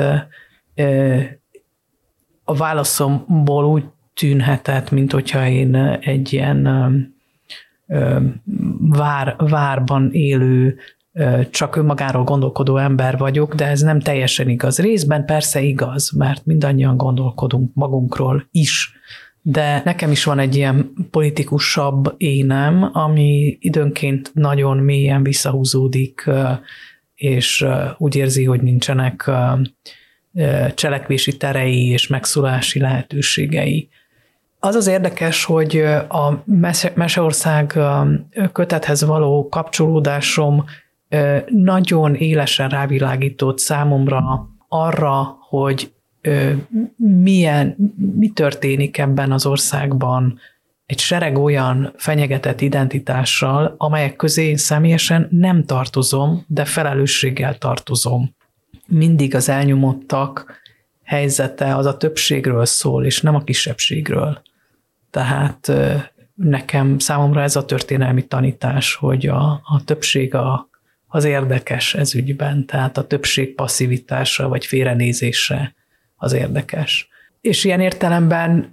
[2.44, 6.66] a válaszomból úgy tűnhetett, mint hogyha én egy ilyen
[8.78, 10.76] vár, várban élő,
[11.50, 14.78] csak önmagáról gondolkodó ember vagyok, de ez nem teljesen igaz.
[14.78, 18.92] Részben persze igaz, mert mindannyian gondolkodunk magunkról is,
[19.42, 26.30] de nekem is van egy ilyen politikusabb énem, ami időnként nagyon mélyen visszahúzódik,
[27.14, 27.66] és
[27.98, 29.30] úgy érzi, hogy nincsenek
[30.74, 33.88] cselekvési terei és megszólási lehetőségei.
[34.60, 35.76] Az az érdekes, hogy
[36.08, 36.42] a
[36.94, 37.78] Meseország
[38.52, 40.64] kötethez való kapcsolódásom
[41.46, 45.92] nagyon élesen rávilágított számomra arra, hogy
[46.96, 47.76] milyen,
[48.16, 50.38] mi történik ebben az országban
[50.86, 58.34] egy sereg olyan fenyegetett identitással, amelyek közé én személyesen nem tartozom, de felelősséggel tartozom.
[58.86, 60.60] Mindig az elnyomottak
[61.04, 64.42] helyzete az a többségről szól, és nem a kisebbségről.
[65.10, 65.72] Tehát
[66.34, 70.68] nekem számomra ez a történelmi tanítás, hogy a, a többség a,
[71.06, 75.74] az érdekes ez ügyben, tehát a többség passzivitása vagy félrenézése
[76.16, 77.08] az érdekes.
[77.40, 78.72] És ilyen értelemben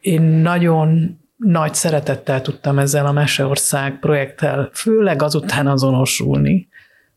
[0.00, 6.68] én nagyon nagy szeretettel tudtam ezzel a Meseország projekttel, főleg azután azonosulni,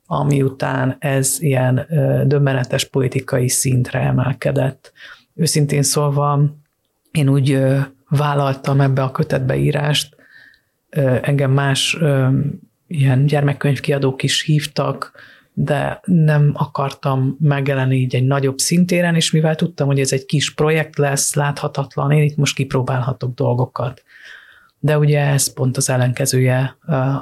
[0.05, 1.87] ami után ez ilyen
[2.25, 4.91] döbbenetes politikai szintre emelkedett.
[5.35, 6.39] Őszintén szólva,
[7.11, 7.59] én úgy
[8.09, 10.15] vállaltam ebbe a kötetbe írást,
[11.21, 11.97] engem más
[12.87, 15.11] ilyen gyermekkönyvkiadók is hívtak,
[15.53, 20.53] de nem akartam megjelenni így egy nagyobb szintéren, és mivel tudtam, hogy ez egy kis
[20.53, 24.03] projekt lesz, láthatatlan, én itt most kipróbálhatok dolgokat.
[24.79, 26.77] De ugye ez pont az ellenkezője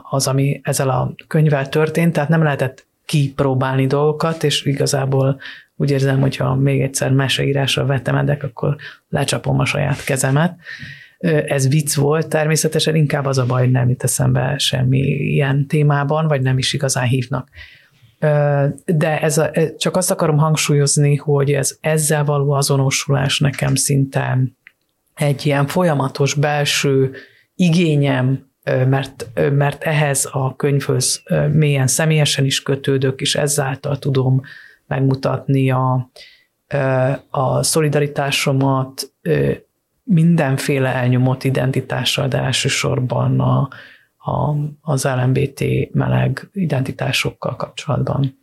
[0.09, 5.39] az, ami ezzel a könyvvel történt, tehát nem lehetett kipróbálni dolgokat, és igazából
[5.75, 8.75] úgy érzem, hogyha még egyszer meseírásra vetemedek, akkor
[9.09, 10.55] lecsapom a saját kezemet.
[11.45, 16.27] Ez vicc volt, természetesen inkább az a baj, hogy nem jut eszembe semmi ilyen témában,
[16.27, 17.49] vagy nem is igazán hívnak.
[18.85, 24.39] De ez a, csak azt akarom hangsúlyozni, hogy ez ezzel való azonosulás nekem szinte
[25.15, 27.11] egy ilyen folyamatos belső
[27.55, 34.41] igényem, mert, mert ehhez a könyvhöz mélyen személyesen is kötődök, és ezáltal tudom
[34.93, 36.11] megmutatni a,
[37.29, 39.13] a szolidaritásomat
[40.03, 43.69] mindenféle elnyomott identitással, de elsősorban a,
[44.17, 48.41] a, az LMBT meleg identitásokkal kapcsolatban.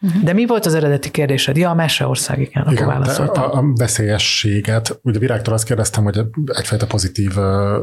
[0.00, 0.22] Uh-huh.
[0.22, 1.56] De mi volt az eredeti kérdésed?
[1.56, 3.42] Ja, a Meseország, igen, igen akkor válaszoltam.
[3.42, 7.32] A, a veszélyességet, ugye Virágtól azt kérdeztem, hogy egyfajta pozitív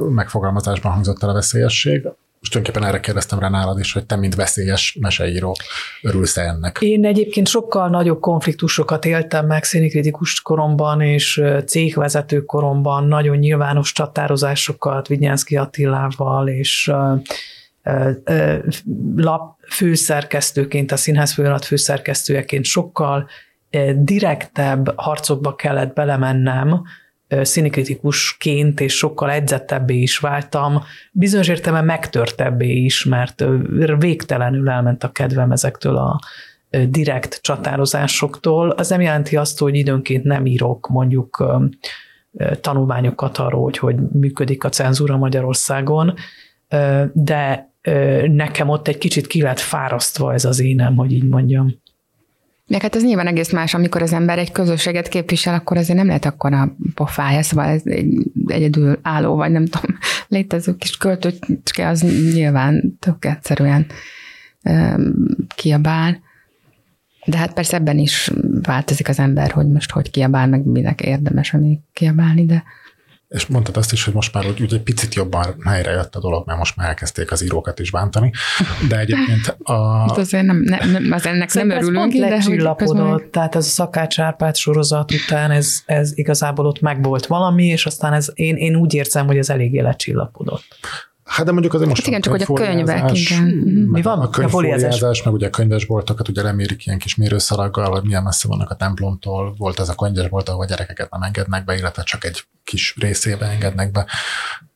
[0.10, 2.08] megfogalmazásban hangzott el a veszélyesség.
[2.46, 5.56] Most tulajdonképpen erre kérdeztem rá nálad is, hogy te, mint veszélyes meseíró,
[6.02, 6.78] örülsz ennek?
[6.82, 15.08] Én egyébként sokkal nagyobb konfliktusokat éltem meg színikritikus koromban és cégvezető koromban, nagyon nyilvános csatározásokat
[15.08, 16.92] Vigyánszki Attilával, és
[19.16, 23.30] lap főszerkesztőként, a színház főnat főszerkesztőjeként sokkal
[23.96, 26.84] direktebb harcokba kellett belemennem,
[27.42, 33.46] színikritikusként, és sokkal edzettebbé is váltam, bizonyos értelemben megtörtebbé is, mert
[33.98, 36.20] végtelenül elment a kedvem ezektől a
[36.90, 38.70] direkt csatározásoktól.
[38.70, 41.46] Az nem jelenti azt, hogy időnként nem írok mondjuk
[42.62, 46.14] tanulmányokat arról, hogy hogy működik a cenzúra Magyarországon,
[47.14, 47.74] de
[48.28, 51.84] nekem ott egy kicsit ki lett fárasztva ez az énem, hogy így mondjam.
[52.68, 56.08] Meg hát ez nyilván egész más, amikor az ember egy közösséget képvisel, akkor azért nem
[56.08, 59.98] lehet akkor a pofája, szóval ez egy egyedül álló, vagy nem tudom,
[60.28, 62.02] létező kis költőcske, az
[62.34, 63.86] nyilván tök egyszerűen
[65.56, 66.24] kiabál.
[67.26, 71.54] De hát persze ebben is változik az ember, hogy most hogy kiabál, meg minek érdemes
[71.54, 72.64] ami kiabálni, de
[73.30, 76.20] és mondtad azt is, hogy most már úgy, úgy egy picit jobban helyre jött a
[76.20, 78.32] dolog, mert most már elkezdték az írókat is bántani,
[78.90, 79.98] de egyébként a...
[79.98, 83.30] Hát azért nem, nem, nem az ennek nem örülünk, de hogy meg...
[83.30, 88.14] tehát az a Szakács Árpád sorozat után ez, ez igazából ott megvolt valami, és aztán
[88.14, 90.66] ez, én, én úgy érzem, hogy ez eléggé lecsillapodott.
[91.26, 93.44] Hát de mondjuk azért most hát igen, csak hogy a könyvek, igen.
[93.92, 94.20] Mi van?
[94.20, 98.70] A könyvfóliázás, meg ugye a könyvesboltokat ugye lemérik ilyen kis mérőszalaggal, hogy milyen messze vannak
[98.70, 99.54] a templomtól.
[99.58, 103.92] Volt ez a könyvesbolt, ahol gyerekeket nem engednek be, illetve csak egy kis részébe engednek
[103.92, 104.06] be.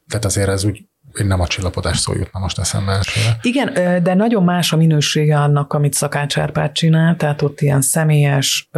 [0.07, 3.37] Tehát azért ez úgy nem a csillapodás szó jutna most eszembe elsőre.
[3.41, 8.69] Igen, de nagyon más a minősége annak, amit Szakács Árpád csinál, tehát ott ilyen személyes,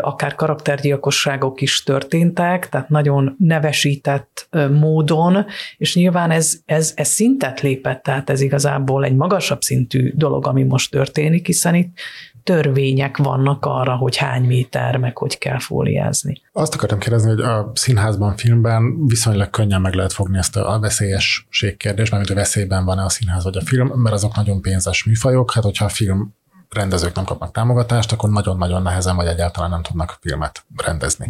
[0.00, 8.02] akár karaktergyilkosságok is történtek, tehát nagyon nevesített módon, és nyilván ez, ez, ez szintet lépett,
[8.02, 11.98] tehát ez igazából egy magasabb szintű dolog, ami most történik, hiszen itt
[12.46, 16.42] törvények vannak arra, hogy hány méter, meg hogy kell fóliázni.
[16.52, 21.76] Azt akartam kérdezni, hogy a színházban, filmben viszonylag könnyen meg lehet fogni ezt a veszélyesség
[21.76, 25.52] kérdést, mert a veszélyben van-e a színház vagy a film, mert azok nagyon pénzes műfajok,
[25.52, 26.34] hát hogyha a film
[26.68, 31.28] rendezők nem kapnak támogatást, akkor nagyon-nagyon nehezen vagy egyáltalán nem tudnak filmet rendezni.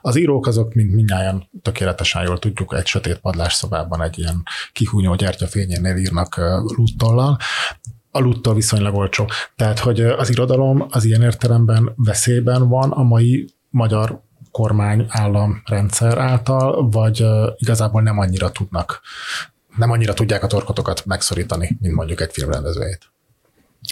[0.00, 5.96] Az írók azok, mint mindnyáján tökéletesen jól tudjuk, egy sötét padlásszobában egy ilyen kihúnyó gyertyafényénél
[5.96, 6.40] írnak
[6.76, 7.38] lúttollal,
[8.14, 9.28] aludtól viszonylag olcsó.
[9.56, 16.18] Tehát, hogy az irodalom az ilyen értelemben veszélyben van a mai magyar kormány állam rendszer
[16.18, 19.00] által, vagy igazából nem annyira tudnak,
[19.76, 23.13] nem annyira tudják a torkotokat megszorítani, mint mondjuk egy filmrendezőjét.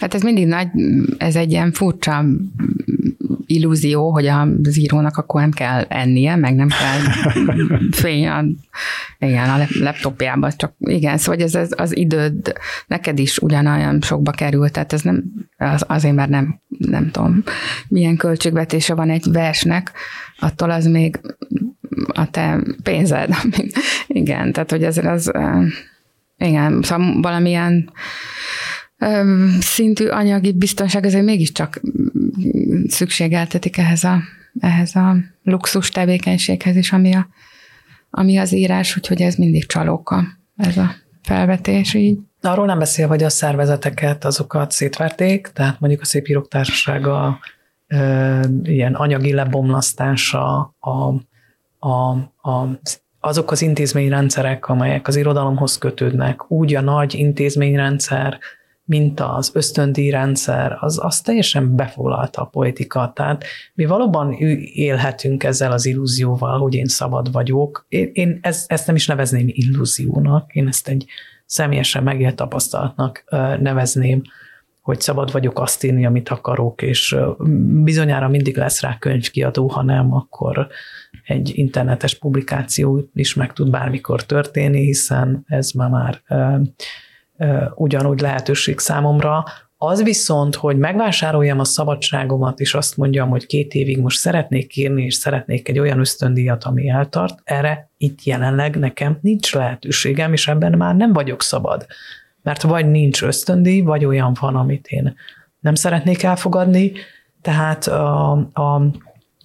[0.01, 0.69] Hát ez mindig nagy,
[1.19, 2.25] ez egy ilyen furcsa
[3.47, 7.01] illúzió, hogy az írónak akkor nem kell ennie, meg nem kell
[7.91, 8.45] fény a,
[9.19, 12.53] igen, a laptopjába, csak igen, szóval ez, ez az időd
[12.87, 15.25] neked is ugyanolyan sokba kerül, tehát ez nem
[15.57, 17.43] az, azért, mert nem, nem tudom,
[17.89, 19.93] milyen költségvetése van egy versnek,
[20.39, 21.21] attól az még
[22.07, 23.35] a te pénzed.
[24.07, 25.33] igen, tehát hogy ez az,
[26.39, 27.91] igen, szóval valamilyen
[29.61, 31.81] szintű anyagi biztonság azért mégiscsak
[32.87, 34.19] szükségeltetik ehhez a,
[34.61, 37.27] ehhez a luxus tevékenységhez is, ami, a,
[38.11, 40.25] ami az írás, úgyhogy ez mindig csalóka,
[40.57, 42.19] ez a felvetés így.
[42.41, 47.39] Arról nem beszél, hogy a szervezeteket, azokat szétverték, tehát mondjuk a Szép Írók Társasága
[48.63, 51.15] ilyen anyagi lebomlasztása, a,
[51.79, 52.11] a,
[52.51, 52.81] a,
[53.21, 58.39] azok az intézményrendszerek, amelyek az irodalomhoz kötődnek, úgy a nagy intézményrendszer,
[58.85, 63.15] mint az ösztöndíjrendszer, az, az teljesen befoglalta a politikát.
[63.15, 64.33] Tehát mi valóban
[64.73, 67.87] élhetünk ezzel az illúzióval, hogy én szabad vagyok.
[67.89, 71.05] Én, én ez, ezt nem is nevezném illúziónak, én ezt egy
[71.47, 73.25] személyesen megélt tapasztalatnak
[73.61, 74.23] nevezném,
[74.81, 77.17] hogy szabad vagyok azt írni, amit akarok, és
[77.83, 80.69] bizonyára mindig lesz rá könyvkiadó, ha nem, akkor
[81.25, 86.23] egy internetes publikáció is meg tud bármikor történni, hiszen ez ma már
[87.75, 89.45] ugyanúgy lehetőség számomra.
[89.77, 95.05] Az viszont, hogy megvásároljam a szabadságomat, és azt mondjam, hogy két évig most szeretnék írni,
[95.05, 100.73] és szeretnék egy olyan ösztöndíjat, ami eltart, erre itt jelenleg nekem nincs lehetőségem, és ebben
[100.73, 101.87] már nem vagyok szabad.
[102.43, 105.15] Mert vagy nincs ösztöndíj, vagy olyan van, amit én
[105.61, 106.93] nem szeretnék elfogadni,
[107.43, 108.83] tehát a, a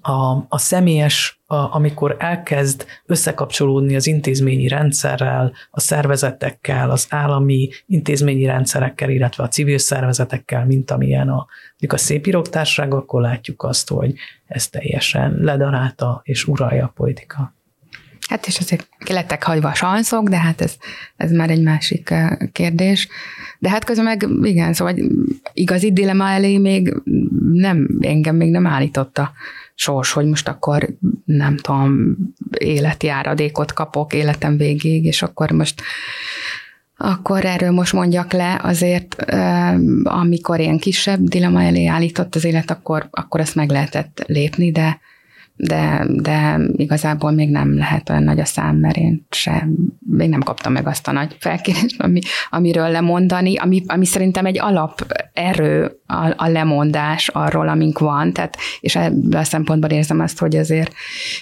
[0.07, 8.45] a, a személyes, a, amikor elkezd összekapcsolódni az intézményi rendszerrel, a szervezetekkel, az állami intézményi
[8.45, 11.47] rendszerekkel, illetve a civil szervezetekkel, mint amilyen a,
[11.87, 14.13] a szép íróktárság, akkor látjuk azt, hogy
[14.45, 17.53] ez teljesen ledarálta és uralja a politika.
[18.29, 20.75] Hát és azért lettek hagyva a sanszok, de hát ez,
[21.15, 22.13] ez már egy másik
[22.51, 23.07] kérdés.
[23.59, 24.95] De hát közben meg igen, szóval
[25.53, 26.93] igazi dilema elé még
[27.51, 29.31] nem, engem még nem állította
[29.79, 30.87] sors, hogy most akkor
[31.25, 32.15] nem tudom,
[32.57, 35.81] életi áradékot kapok életem végéig, és akkor most
[36.97, 39.15] akkor erről most mondjak le, azért
[40.03, 44.99] amikor ilyen kisebb dilema elé állított az élet, akkor, akkor ezt meg lehetett lépni, de
[45.57, 50.41] de, de igazából még nem lehet olyan nagy a szám, mert én sem, még nem
[50.41, 55.99] kaptam meg azt a nagy felkérést, ami, amiről lemondani, ami, ami szerintem egy alap erő
[56.05, 60.93] a, a lemondás arról, amink van, tehát, és ebből a szempontból érzem azt, hogy azért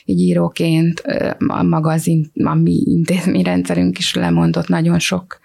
[0.06, 1.00] így íróként
[1.48, 5.40] a maga az in, a mi intézményrendszerünk is lemondott nagyon sok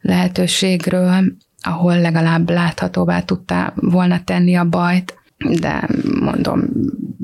[0.00, 1.24] lehetőségről,
[1.60, 5.15] ahol legalább láthatóvá tudta volna tenni a bajt,
[5.60, 5.88] de
[6.20, 6.70] mondom,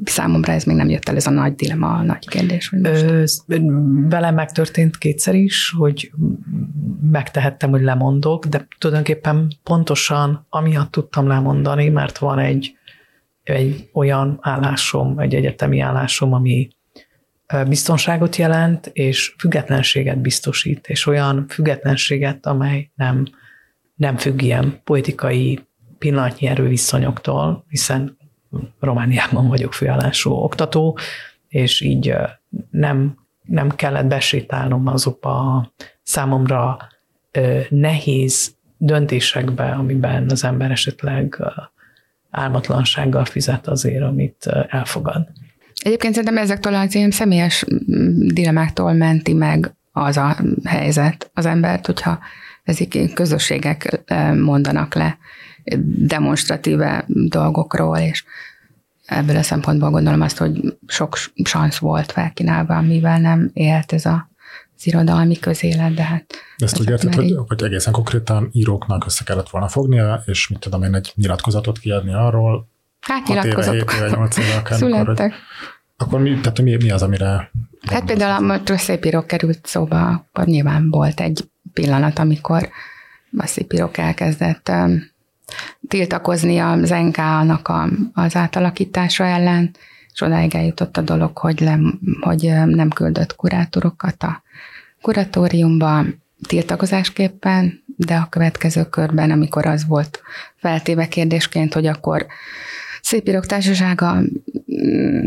[0.04, 2.68] számomra ez még nem jött el, ez a nagy dilema, a nagy kérdés.
[2.68, 3.04] Hogy most...
[3.04, 3.24] Ö,
[4.08, 6.12] velem megtörtént kétszer is, hogy
[7.10, 12.76] megtehettem, hogy lemondok, de tulajdonképpen pontosan amiatt tudtam lemondani, mert van egy,
[13.42, 16.68] egy olyan állásom, egy egyetemi állásom, ami
[17.68, 23.24] biztonságot jelent, és függetlenséget biztosít, és olyan függetlenséget, amely nem,
[23.94, 25.60] nem függ ilyen politikai
[26.02, 28.16] pillanatnyi erőviszonyoktól, hiszen
[28.80, 30.98] Romániában vagyok főállású oktató,
[31.48, 32.14] és így
[32.70, 36.78] nem, nem kellett besétálnom azokba a számomra
[37.68, 41.42] nehéz döntésekbe, amiben az ember esetleg
[42.30, 45.28] álmatlansággal fizet azért, amit elfogad.
[45.74, 47.64] Egyébként szerintem ezektől az ilyen személyes
[48.18, 52.18] dilemáktól menti meg az a helyzet az embert, hogyha
[52.64, 54.04] ezek közösségek
[54.34, 55.18] mondanak le
[55.96, 58.24] demonstratíve dolgokról, és
[59.06, 64.30] ebből a szempontból gondolom azt, hogy sok szansz volt felkínálva, amivel nem élt ez a
[64.76, 66.24] az irodalmi közélet, de hát...
[66.56, 70.82] Ezt úgy érted, hogy, hogy egészen konkrétan íróknak össze kellett volna fognia, és mit tudom
[70.82, 75.32] én, egy nyilatkozatot kiadni arról, Hát nyilatkozatok éve, 7 éve, 8 éve akár, születtek.
[75.96, 77.50] Akkor, akkor mi, tehát mi, mi az, amire...
[77.90, 82.68] Hát például, amikor szép író került szóba, akkor nyilván volt egy pillanat, amikor
[83.36, 85.10] a szép írók elkezdett um,
[85.88, 89.70] tiltakozni az NK-nak a, az átalakítása ellen,
[90.12, 91.78] és odáig eljutott a dolog, hogy, le,
[92.20, 94.42] hogy nem küldött kurátorokat a
[95.00, 96.04] kuratóriumba
[96.46, 100.20] tiltakozásképpen, de a következő körben, amikor az volt
[100.56, 102.26] feltéve kérdésként, hogy akkor
[103.02, 104.18] Szépírok Társasága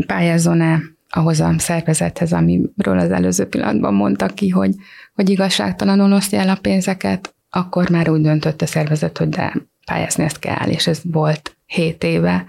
[0.06, 4.74] pályázon-e ahhoz a szervezethez, amiről az előző pillanatban mondta ki, hogy,
[5.14, 9.52] hogy igazságtalanul osztja el a pénzeket, akkor már úgy döntött a szervezet, hogy de
[9.86, 12.44] pályázni ezt kell, és ez volt hét éve,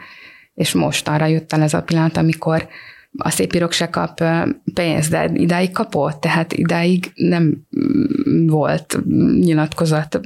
[0.53, 2.67] és most arra jött el ez a pillanat, amikor
[3.17, 4.23] a szépírok se kap
[4.73, 8.97] pénzt, de idáig kapott, tehát idáig nem mm, volt
[9.39, 10.19] nyilatkozat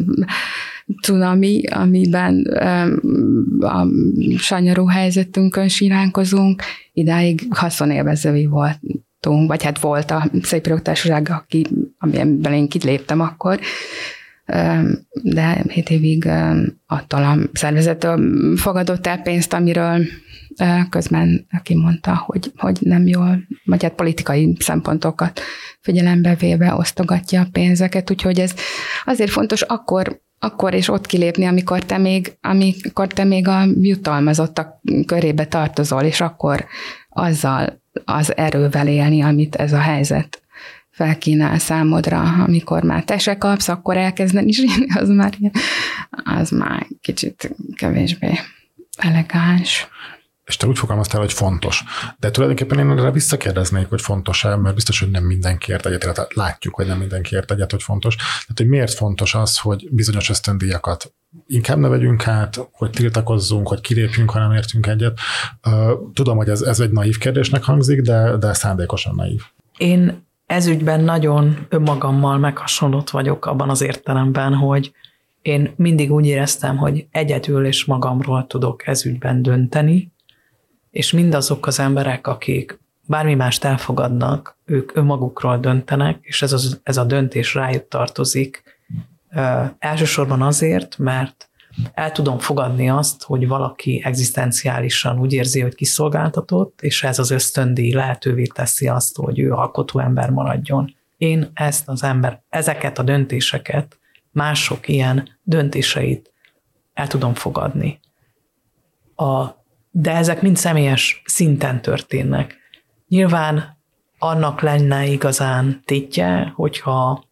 [1.02, 2.46] cunami, amiben
[3.60, 3.88] a
[4.38, 6.62] sanyarú helyzetünkön síránkozunk,
[6.94, 13.60] idáig haszonélvezői voltunk, vagy hát volt a szépírok társaság, aki, amiben én kiléptem akkor,
[15.24, 16.30] de hét évig
[16.86, 20.06] attól a szervezettől fogadott el pénzt, amiről
[20.90, 25.42] közben aki mondta, hogy, hogy nem jól, vagy hát politikai szempontokat
[25.82, 28.54] figyelembe véve osztogatja a pénzeket, úgyhogy ez
[29.06, 34.82] azért fontos akkor, akkor és ott kilépni, amikor te még, amikor te még a jutalmazottak
[35.06, 36.66] körébe tartozol, és akkor
[37.10, 40.41] azzal az erővel élni, amit ez a helyzet
[41.02, 44.62] felkínál számodra, amikor már te se kapsz, akkor elkezdeni is
[44.96, 45.38] az már,
[46.10, 48.40] az már kicsit kevésbé
[48.98, 49.88] elegáns
[50.46, 51.84] és te úgy fogalmaztál, hogy fontos.
[52.20, 56.28] De tulajdonképpen én erre visszakérdeznék, hogy fontos-e, mert biztos, hogy nem mindenki ért egyet, illetve
[56.34, 58.16] látjuk, hogy nem mindenki ért egyet, hogy fontos.
[58.16, 61.14] Tehát, hogy miért fontos az, hogy bizonyos ösztöndíjakat
[61.48, 65.20] inkább ne vegyünk át, hogy tiltakozzunk, hogy kilépjünk, ha nem értünk egyet.
[66.14, 69.42] Tudom, hogy ez, ez egy naív kérdésnek hangzik, de, de szándékosan naív.
[69.78, 74.94] Én ezügyben nagyon önmagammal meghasonlott vagyok abban az értelemben, hogy
[75.42, 80.12] én mindig úgy éreztem, hogy egyedül és magamról tudok ezügyben dönteni,
[80.90, 86.98] és mindazok az emberek, akik bármi mást elfogadnak, ők önmagukról döntenek, és ez, az, ez
[86.98, 88.64] a döntés rájuk tartozik.
[89.36, 91.50] Ö, elsősorban azért, mert
[91.94, 97.94] el tudom fogadni azt, hogy valaki egzisztenciálisan úgy érzi, hogy kiszolgáltatott, és ez az ösztöndi
[97.94, 100.96] lehetővé teszi azt, hogy ő alkotó ember maradjon.
[101.18, 104.00] Én ezt az ember, ezeket a döntéseket,
[104.32, 106.34] mások ilyen döntéseit
[106.94, 108.00] el tudom fogadni.
[109.16, 109.60] A
[109.92, 112.58] de ezek mind személyes szinten történnek.
[113.08, 113.78] Nyilván
[114.18, 117.24] annak lenne igazán tétje, hogyha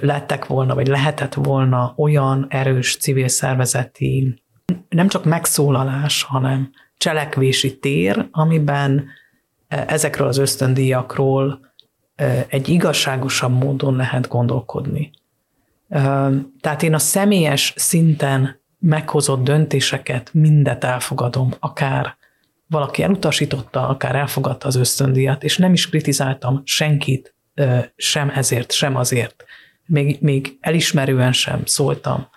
[0.00, 4.42] lettek volna, vagy lehetett volna olyan erős civil szervezeti,
[4.88, 9.08] nem csak megszólalás, hanem cselekvési tér, amiben
[9.68, 11.72] ezekről az ösztöndíjakról
[12.48, 15.10] egy igazságosabb módon lehet gondolkodni.
[16.60, 22.16] Tehát én a személyes szinten meghozott döntéseket mindet elfogadom, akár
[22.66, 27.34] valaki elutasította, akár elfogadta az ösztöndíjat, és nem is kritizáltam senkit
[27.96, 29.44] sem ezért, sem azért.
[29.92, 32.28] Még, még elismerően sem szóltam,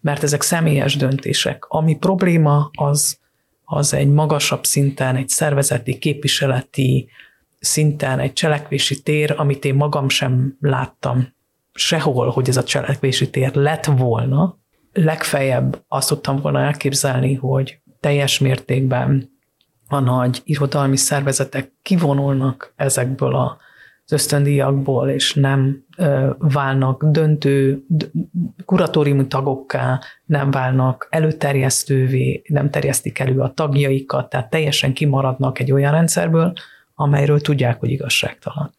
[0.00, 1.64] mert ezek személyes döntések.
[1.68, 3.18] Ami probléma, az,
[3.64, 7.08] az egy magasabb szinten, egy szervezeti, képviseleti
[7.60, 11.34] szinten, egy cselekvési tér, amit én magam sem láttam
[11.72, 14.58] sehol, hogy ez a cselekvési tér lett volna,
[14.92, 19.30] legfeljebb azt tudtam volna elképzelni, hogy teljes mértékben
[19.88, 23.58] a nagy irodalmi szervezetek kivonulnak ezekből a
[24.04, 27.84] az ösztöndíjakból, és nem ö, válnak döntő
[28.64, 35.92] kuratóriumi tagokká, nem válnak előterjesztővé, nem terjesztik elő a tagjaikat, tehát teljesen kimaradnak egy olyan
[35.92, 36.52] rendszerből,
[36.94, 38.74] amelyről tudják, hogy igazságtalan.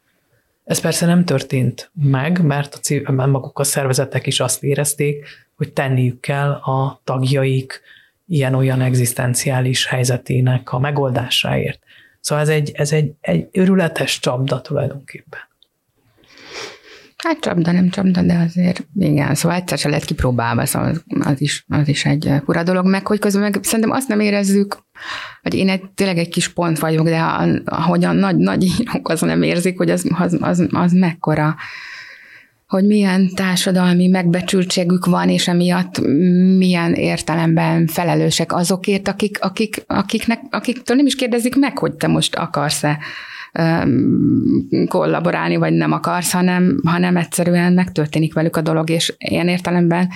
[0.63, 6.19] Ez persze nem történt meg, mert a, maguk a szervezetek is azt érezték, hogy tenniük
[6.19, 7.82] kell a tagjaik
[8.28, 11.84] ilyen-olyan egzisztenciális helyzetének a megoldásáért.
[12.26, 15.39] Szóval ez egy, ez egy, egy őrületes csapda tulajdonképpen.
[17.17, 21.65] Hát csapda, nem csapda, de azért igen, szóval egyszer se lehet kipróbálva, szóval az, is,
[21.67, 24.78] az is egy fura dolog, meg hogy közben meg szerintem azt nem érezzük,
[25.41, 27.19] hogy én egy, tényleg egy kis pont vagyok, de
[27.65, 31.55] ahogy a nagy, nagy írók az nem érzik, hogy az, az, az, az mekkora
[32.76, 35.99] hogy milyen társadalmi megbecsültségük van, és emiatt
[36.57, 42.36] milyen értelemben felelősek azokért, akik, akik, akiknek, akiktől nem is kérdezik meg, hogy te most
[42.36, 42.99] akarsz-e
[44.88, 50.09] kollaborálni, vagy nem akarsz, hanem, hanem egyszerűen megtörténik velük a dolog, és ilyen értelemben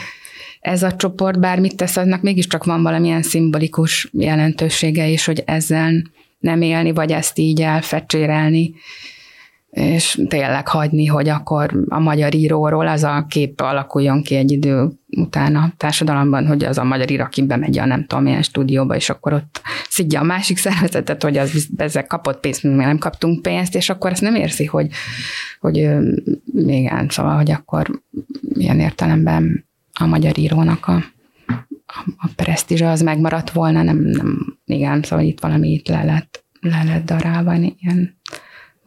[0.60, 6.04] ez a csoport bármit tesz, aznak mégiscsak van valamilyen szimbolikus jelentősége is, hogy ezzel
[6.40, 8.74] nem élni, vagy ezt így elfecsérelni,
[9.70, 14.90] és tényleg hagyni, hogy akkor a magyar íróról az a kép alakuljon ki egy idő
[15.10, 18.96] után a társadalomban, hogy az a magyar ír, aki bemegy a nem tudom milyen stúdióba,
[18.96, 23.42] és akkor ott szidja a másik szervezetet, hogy az ezzel kapott pénzt, mi nem kaptunk
[23.42, 24.90] pénzt, és akkor ezt nem érzi, hogy,
[25.60, 25.90] hogy
[26.54, 28.02] igen, szóval, hogy akkor
[28.40, 29.68] milyen értelemben
[30.00, 31.04] a magyar írónak a,
[32.18, 36.84] a presztízse az megmaradt volna, nem, nem igen, szóval itt valami itt le lett, le
[36.84, 38.19] lett darálva ilyen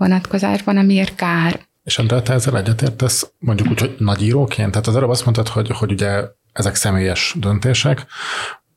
[0.02, 1.60] vonatkozásban, amiért kár.
[1.82, 4.70] És Andrá, te ezzel egyetértesz, mondjuk úgy, hogy nagyíróként?
[4.70, 8.06] Tehát az előbb azt mondtad, hogy, hogy ugye ezek személyes döntések,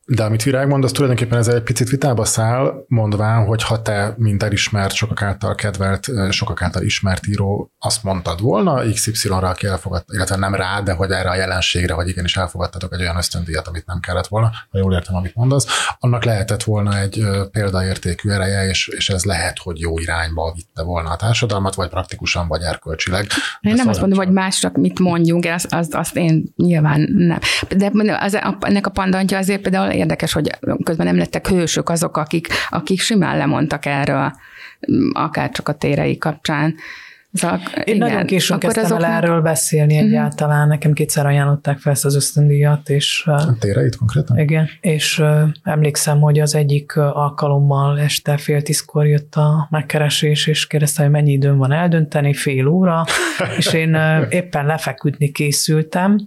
[0.06, 4.14] de amit Virág mond, az tulajdonképpen ez egy picit vitába száll, mondván, hogy ha te,
[4.16, 10.08] mint elismert, sokak által kedvelt, sokak által ismert író azt mondtad volna XY-ra, aki elfogadt,
[10.12, 13.86] illetve nem rá, de hogy erre a jelenségre, hogy igenis elfogadtatok egy olyan ösztöndíjat, amit
[13.86, 15.66] nem kellett volna, ha jól értem, amit mondasz,
[15.98, 21.10] annak lehetett volna egy példaértékű ereje, és, és ez lehet, hogy jó irányba vitte volna
[21.10, 23.22] a társadalmat, vagy praktikusan, vagy erkölcsileg.
[23.22, 23.28] Én
[23.60, 27.38] nem szóval azt mondom, hogy másnak mit mondjunk, azt, azt, azt én nyilván nem.
[27.76, 27.90] De
[28.20, 30.50] az, ennek a pandantja azért például érdekes, hogy
[30.84, 34.32] közben nem lettek hősök azok, akik, akik simán lemondtak erről,
[35.12, 36.74] akár csak a térei kapcsán.
[37.32, 39.08] Szóval, Én igen, nagyon későn kezdtem azoknak...
[39.08, 40.08] el erről beszélni uh-huh.
[40.08, 40.68] egyáltalán.
[40.68, 43.22] Nekem kétszer ajánlották fel ezt az ösztöndíjat, és...
[43.26, 44.38] A téreit konkrétan?
[44.38, 50.66] Igen, és uh, emlékszem, hogy az egyik alkalommal este fél tízkor jött a megkeresés, és
[50.66, 53.04] kérdezte, hogy mennyi időm van eldönteni, fél óra,
[53.56, 56.18] és én uh, éppen lefeküdni készültem,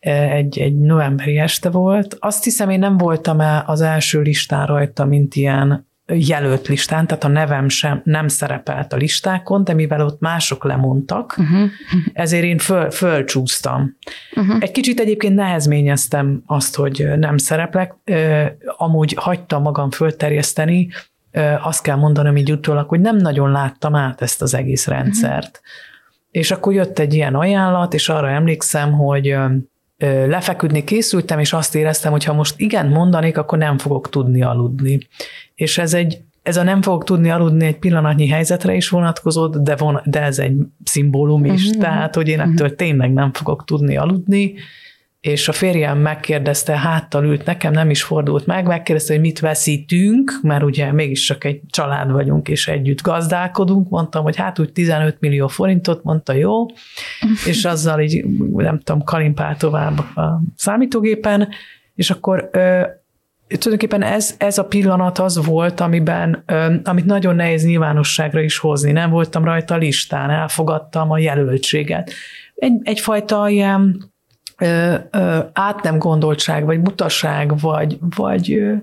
[0.00, 2.16] egy, egy novemberi este volt.
[2.20, 7.24] Azt hiszem, én nem voltam el az első listán rajta, mint ilyen jelölt listán, tehát
[7.24, 11.70] a nevem sem nem szerepelt a listákon, de mivel ott mások lemondtak, uh-huh.
[12.12, 13.96] ezért én föl, fölcsúsztam.
[14.36, 14.56] Uh-huh.
[14.60, 17.94] Egy kicsit egyébként nehezményeztem azt, hogy nem szereplek,
[18.76, 20.88] amúgy hagytam magam fölterjeszteni,
[21.62, 25.60] azt kell mondanom így utólag, hogy nem nagyon láttam át ezt az egész rendszert.
[25.60, 26.30] Uh-huh.
[26.30, 29.36] És akkor jött egy ilyen ajánlat, és arra emlékszem, hogy
[30.26, 35.08] lefeküdni készültem, és azt éreztem, hogy ha most igen mondanék, akkor nem fogok tudni aludni.
[35.54, 39.76] És ez egy ez a nem fogok tudni aludni egy pillanatnyi helyzetre is vonatkozott, de,
[39.76, 41.82] von, de ez egy szimbólum is, uh-huh.
[41.82, 42.74] tehát, hogy én ettől uh-huh.
[42.74, 44.54] tényleg nem fogok tudni aludni,
[45.20, 50.32] és a férjem megkérdezte, háttal ült, nekem nem is fordult meg, megkérdezte, hogy mit veszítünk,
[50.42, 55.48] mert ugye mégiscsak egy család vagyunk, és együtt gazdálkodunk, mondtam, hogy hát úgy 15 millió
[55.48, 56.66] forintot, mondta jó,
[57.50, 61.48] és azzal így, nem tudom, kalimpál tovább a számítógépen,
[61.94, 62.82] és akkor ö,
[63.48, 68.92] tulajdonképpen ez, ez a pillanat az volt, amiben, ö, amit nagyon nehéz nyilvánosságra is hozni.
[68.92, 72.12] Nem voltam rajta a listán, elfogadtam a jelöltséget.
[72.54, 74.09] Egy, egyfajta ilyen
[74.60, 78.74] ö, ö, át nem gondoltság, vagy butaság, vagy, vagy ö,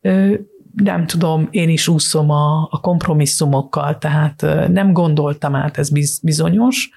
[0.00, 0.34] ö,
[0.74, 6.20] nem tudom, én is úszom a, a kompromisszumokkal, tehát ö, nem gondoltam át, ez biz,
[6.22, 6.90] bizonyos,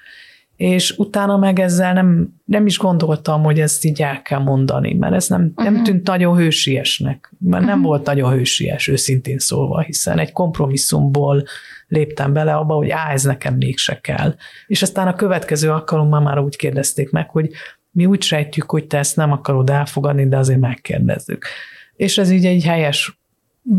[0.58, 5.14] és utána meg ezzel nem, nem is gondoltam, hogy ezt így el kell mondani, mert
[5.14, 5.74] ez nem, uh-huh.
[5.74, 7.70] nem tűnt nagyon hősiesnek, mert uh-huh.
[7.70, 11.44] nem volt nagyon hősies, őszintén szólva, hiszen egy kompromisszumból
[11.88, 14.36] léptem bele abba, hogy á, ez nekem mégse kell.
[14.68, 17.50] És aztán a következő alkalommal már úgy kérdezték meg, hogy
[17.98, 21.46] mi úgy sejtjük, hogy te ezt nem akarod elfogadni, de azért megkérdezzük.
[21.96, 23.20] És ez így egy helyes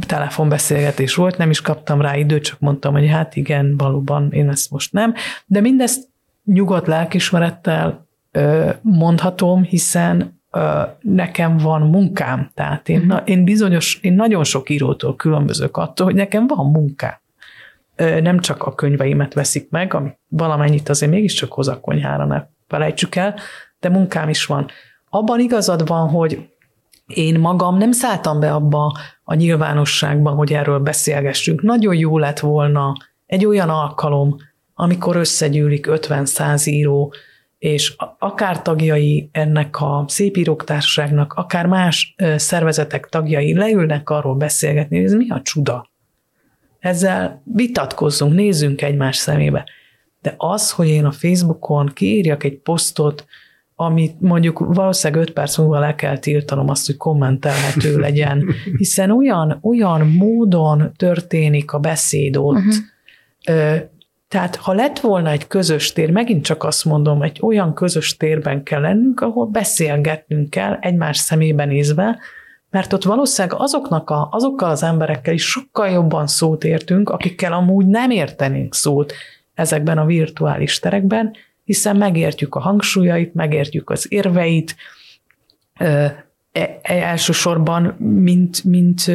[0.07, 4.71] telefonbeszélgetés volt, nem is kaptam rá időt, csak mondtam, hogy hát igen, valóban én ezt
[4.71, 5.15] most nem.
[5.47, 6.09] De mindezt
[6.45, 8.07] nyugodt lelkismerettel
[8.81, 10.41] mondhatom, hiszen
[11.01, 12.51] nekem van munkám.
[12.55, 13.21] Tehát én, uh-huh.
[13.25, 17.19] én bizonyos, én nagyon sok írótól különbözök attól, hogy nekem van munkám.
[17.97, 23.15] Nem csak a könyveimet veszik meg, ami valamennyit azért mégiscsak hoz a konyhára, ne felejtsük
[23.15, 23.35] el,
[23.81, 24.67] de munkám is van.
[25.11, 26.49] Abban igazad van, hogy
[27.07, 31.63] én magam nem szálltam be abba a nyilvánosságban, hogy erről beszélgessünk.
[31.63, 32.93] Nagyon jó lett volna
[33.27, 34.37] egy olyan alkalom,
[34.75, 37.13] amikor összegyűlik 50-100 író,
[37.59, 45.05] és akár tagjai ennek a szépírók társaságnak, akár más szervezetek tagjai leülnek arról beszélgetni, hogy
[45.05, 45.91] ez mi a csuda.
[46.79, 49.65] Ezzel vitatkozzunk, nézzünk egymás szemébe.
[50.23, 53.27] De az, hogy én a Facebookon kiírjak egy posztot,
[53.81, 58.45] amit mondjuk valószínűleg 5 perc múlva le kell tiltanom azt, hogy kommentelhető legyen,
[58.77, 63.77] hiszen olyan, olyan módon történik a beszéd ott, uh-huh.
[64.29, 68.63] Tehát ha lett volna egy közös tér, megint csak azt mondom, egy olyan közös térben
[68.63, 72.19] kell lennünk, ahol beszélgetnünk kell egymás szemébe nézve,
[72.71, 77.87] mert ott valószínűleg azoknak a, azokkal az emberekkel is sokkal jobban szót értünk, akikkel amúgy
[77.87, 79.13] nem értenénk szót
[79.55, 81.33] ezekben a virtuális terekben,
[81.69, 84.77] hiszen megértjük a hangsúlyait, megértjük az érveit,
[85.75, 85.87] e,
[86.53, 89.11] e, elsősorban, mint, mint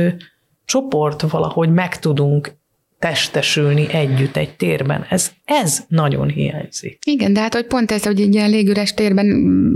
[0.66, 2.56] csoport valahogy meg tudunk
[2.99, 5.06] testesülni együtt egy térben.
[5.10, 6.98] Ez, ez nagyon hiányzik.
[7.06, 9.26] Igen, de hát hogy pont ez, hogy egy ilyen légüres térben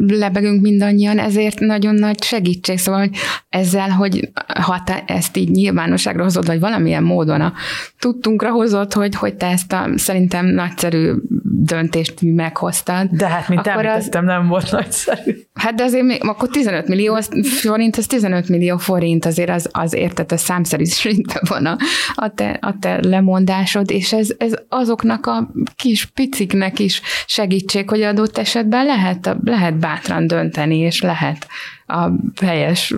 [0.07, 2.77] lebegünk mindannyian, ezért nagyon nagy segítség.
[2.77, 3.11] Szóval, hogy
[3.49, 4.29] ezzel, hogy
[4.61, 7.53] ha te ezt így nyilvánosságra hozod, vagy valamilyen módon a
[7.99, 11.13] tudtunkra hozod, hogy, hogy te ezt a szerintem nagyszerű
[11.43, 13.07] döntést meghoztad.
[13.11, 15.35] De hát, mint akkor említettem, az, nem volt nagyszerű.
[15.53, 19.93] Hát de azért még, akkor 15 millió forint, az 15 millió forint, azért az, az
[19.93, 21.77] érted, a számszerűségben van a,
[22.15, 28.01] a, te, a te lemondásod, és ez, ez azoknak a kis piciknek is segítség, hogy
[28.01, 31.47] adott esetben lehet, lehet bátran dönteni, és lehet
[31.87, 32.09] a
[32.41, 32.93] helyes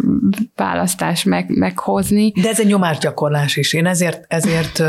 [0.55, 2.31] választás meg, meghozni.
[2.31, 3.73] De ez egy nyomásgyakorlás is.
[3.73, 4.79] Én ezért, ezért,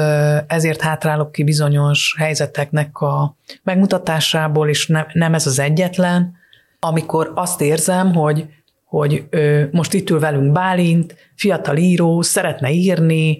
[0.46, 6.38] ezért hátrálok ki bizonyos helyzeteknek a megmutatásából, és ne, nem ez az egyetlen,
[6.78, 8.46] amikor azt érzem, hogy,
[8.84, 9.24] hogy
[9.70, 13.38] most itt ül velünk Bálint, fiatal író, szeretne írni,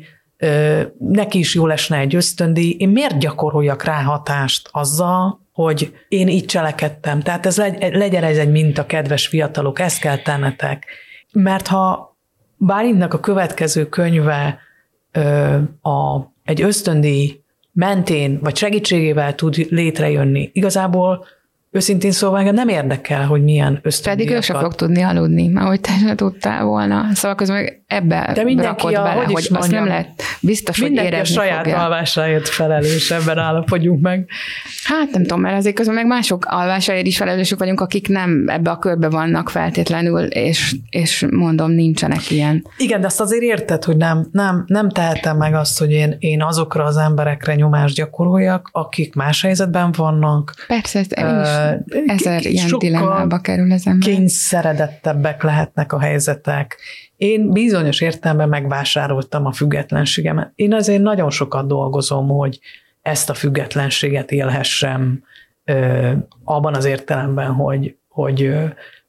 [0.98, 6.44] neki is jó lesne egy ösztöndi, én miért gyakoroljak rá hatást azzal, hogy én így
[6.44, 7.20] cselekedtem.
[7.20, 10.86] Tehát ez legyen ez egy minta, kedves fiatalok, ezt kell tennetek.
[11.32, 12.10] Mert ha
[12.62, 14.58] Bálintnak a következő könyve
[15.82, 21.26] a, egy ösztöndi mentén vagy segítségével tud létrejönni, igazából
[21.72, 24.26] Őszintén szóval engem nem érdekel, hogy milyen ösztöndíjakat.
[24.26, 27.06] Pedig ő sem fog tudni aludni, ahogy te sem tudtál volna.
[27.14, 30.92] Szóval közben meg ebbe De mindenki a, bele, hogy, hogy azt nem lehet biztos, hogy
[30.92, 31.82] érezni a saját fogja.
[31.82, 34.28] alvásáért felelős, ebben állapodjunk meg.
[34.84, 38.70] Hát nem tudom, mert azért közben meg mások alvásáért is felelősök vagyunk, akik nem ebbe
[38.70, 42.66] a körbe vannak feltétlenül, és, és mondom, nincsenek ilyen.
[42.76, 46.42] Igen, de azt azért érted, hogy nem, nem, nem tehetem meg azt, hogy én, én
[46.42, 50.54] azokra az emberekre nyomást gyakoroljak, akik más helyzetben vannak.
[50.66, 51.59] Persze, ezt én is
[52.06, 54.08] ezer ilyen dilemmába kerül ez ember.
[54.08, 56.76] kényszeredettebbek lehetnek a helyzetek.
[57.16, 60.52] Én bizonyos értelemben megvásároltam a függetlenségemet.
[60.54, 62.58] Én azért nagyon sokat dolgozom, hogy
[63.02, 65.22] ezt a függetlenséget élhessem
[66.44, 68.52] abban az értelemben, hogy, hogy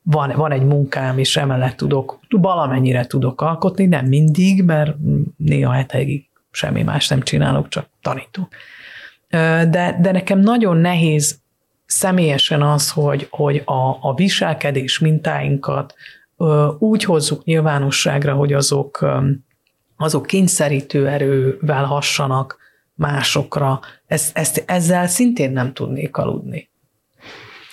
[0.04, 4.96] van, van egy munkám, és emellett tudok, valamennyire tudok alkotni, nem mindig, mert
[5.38, 8.48] néha hetekig semmi más nem csinálok, csak tanítok.
[9.70, 11.41] De, de nekem nagyon nehéz
[11.92, 15.94] személyesen az, hogy, hogy a, a viselkedés mintáinkat
[16.80, 19.06] úgy hozzuk nyilvánosságra, hogy azok,
[19.98, 22.58] azok kényszerítő erővel hassanak
[22.94, 23.80] másokra.
[24.08, 26.70] Ezt, ezt, ezzel szintén nem tudnék aludni.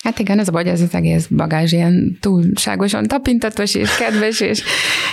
[0.09, 4.63] Hát igen, ez a baj, ez az egész bagázs ilyen túlságosan tapintatos és kedves és,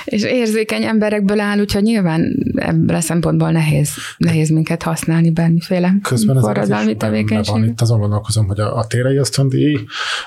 [0.05, 6.39] és érzékeny emberekből áll, úgyhogy nyilván ebből a szempontból nehéz, nehéz minket használni bármiféle Közben
[6.39, 7.53] forradalmi tevékenység.
[7.53, 9.79] Van itt azon gondolkozom, hogy a, a térei ösztöndíj,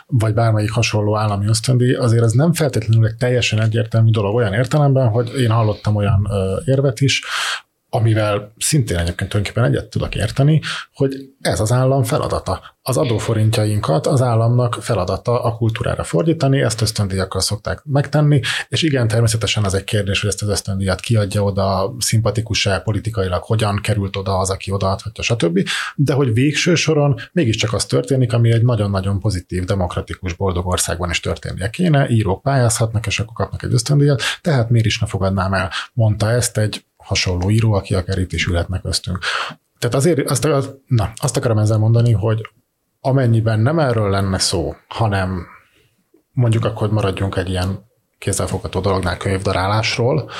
[0.07, 5.09] vagy bármelyik hasonló állami ösztöndíj, azért ez nem feltétlenül egy teljesen egyértelmű dolog olyan értelemben,
[5.09, 7.23] hogy én hallottam olyan ö, érvet is,
[7.91, 10.61] amivel szintén egyébként tulajdonképpen egyet tudok érteni,
[10.93, 12.76] hogy ez az állam feladata.
[12.82, 19.64] Az adóforintjainkat az államnak feladata a kultúrára fordítani, ezt ösztöndíjakkal szokták megtenni, és igen, természetesen
[19.64, 24.51] az egy kérdés, hogy ezt az ösztöndíjat kiadja oda, szimpatikus-e politikailag, hogyan került oda az,
[24.51, 25.68] aki odaadhatja, stb.
[25.95, 31.20] De hogy végső soron mégiscsak az történik, ami egy nagyon-nagyon pozitív, demokratikus, boldog országban is
[31.20, 35.70] történnie kéne, írók pályázhatnak, és akkor kapnak egy ösztöndíjat, tehát miért is ne fogadnám el,
[35.93, 39.19] mondta ezt egy hasonló író, aki akár itt is ülhetnek köztünk.
[39.79, 40.49] Tehát azért azt,
[40.87, 42.41] na, azt akarom ezzel mondani, hogy
[43.01, 45.47] amennyiben nem erről lenne szó, hanem
[46.33, 47.87] mondjuk akkor maradjunk egy ilyen
[48.19, 50.31] kézzelfogható dolognál könyvdarálásról,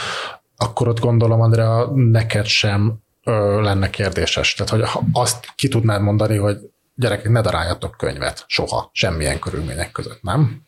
[0.57, 4.55] akkor ott gondolom, Andrea, neked sem ö, lenne kérdéses.
[4.55, 6.57] Tehát, hogy azt ki tudnád mondani, hogy
[6.95, 10.62] gyerekek, ne daráljatok könyvet soha, semmilyen körülmények között, nem?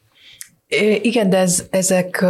[0.67, 2.25] É, igen, de ez, ezek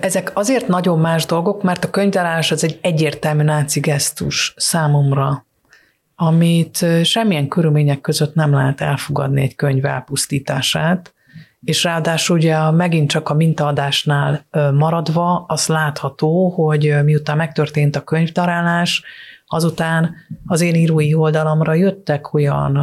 [0.00, 5.46] ezek azért nagyon más dolgok, mert a könyvtárás az egy egyértelmű náci gesztus számomra,
[6.14, 11.14] amit semmilyen körülmények között nem lehet elfogadni egy könyv elpusztítását,
[11.64, 19.02] és ráadásul ugye megint csak a mintaadásnál maradva az látható, hogy miután megtörtént a könyvdarálás,
[19.46, 20.14] azután
[20.46, 22.78] az én írói oldalamra jöttek olyan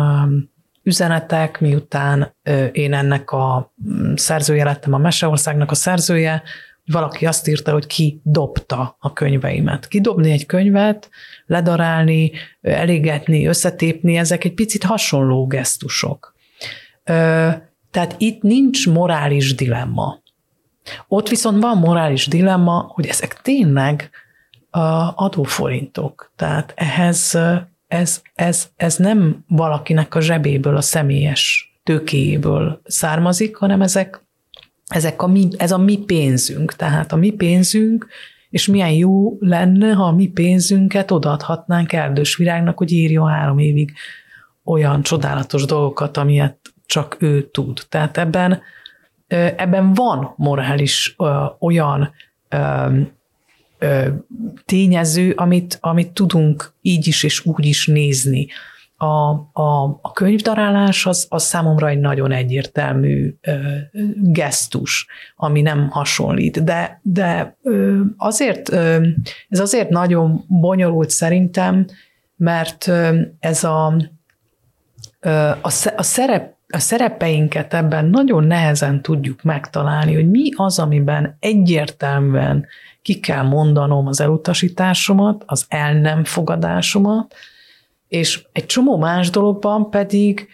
[0.84, 2.36] üzenetek, miután
[2.72, 6.44] én ennek a mm, szerzője lettem, a Meseországnak a szerzője,
[6.92, 9.88] valaki azt írta, hogy ki dobta a könyveimet.
[9.88, 11.10] Kidobni egy könyvet,
[11.46, 12.32] ledarálni,
[12.62, 16.36] elégetni, összetépni, ezek egy picit hasonló gesztusok.
[17.92, 20.22] Tehát itt nincs morális dilemma.
[21.08, 24.10] Ott viszont van morális dilemma, hogy ezek tényleg
[25.16, 26.32] adóforintok.
[26.36, 27.38] Tehát ehhez
[27.88, 34.26] ez, ez, ez nem valakinek a zsebéből, a személyes tőkéjéből származik, hanem ezek,
[34.88, 36.76] ezek a mi, ez a mi pénzünk.
[36.76, 38.08] Tehát a mi pénzünk,
[38.50, 43.94] és milyen jó lenne, ha a mi pénzünket odaadhatnánk Erdős Virágnak, hogy írjon három évig
[44.64, 47.82] olyan csodálatos dolgokat, amilyet csak ő tud.
[47.90, 48.62] Tehát ebben,
[49.56, 51.16] ebben van morális
[51.60, 52.14] olyan
[54.66, 58.48] tényező, amit, amit tudunk így is és úgy is nézni.
[59.00, 59.06] A,
[59.62, 63.52] a, a könyvdarálás az, az számomra egy nagyon egyértelmű ö,
[64.16, 66.64] gesztus, ami nem hasonlít.
[66.64, 69.08] De, de ö, azért, ö,
[69.50, 71.86] ez azért nagyon bonyolult szerintem,
[72.36, 73.96] mert ö, ez a,
[75.20, 75.30] ö,
[75.62, 82.66] a, a szerep a szerepeinket ebben nagyon nehezen tudjuk megtalálni, hogy mi az, amiben egyértelműen
[83.02, 87.36] ki kell mondanom az elutasításomat, az el nem fogadásomat,
[88.08, 90.48] és egy csomó más dologban pedig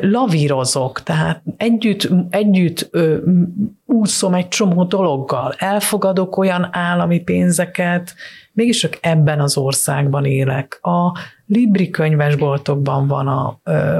[0.00, 3.16] lavírozok, tehát együtt, együtt ö,
[3.86, 8.14] úszom egy csomó dologgal, elfogadok olyan állami pénzeket,
[8.52, 10.78] mégis csak ebben az országban élek.
[10.82, 13.98] A Libri könyvesboltokban van a ö,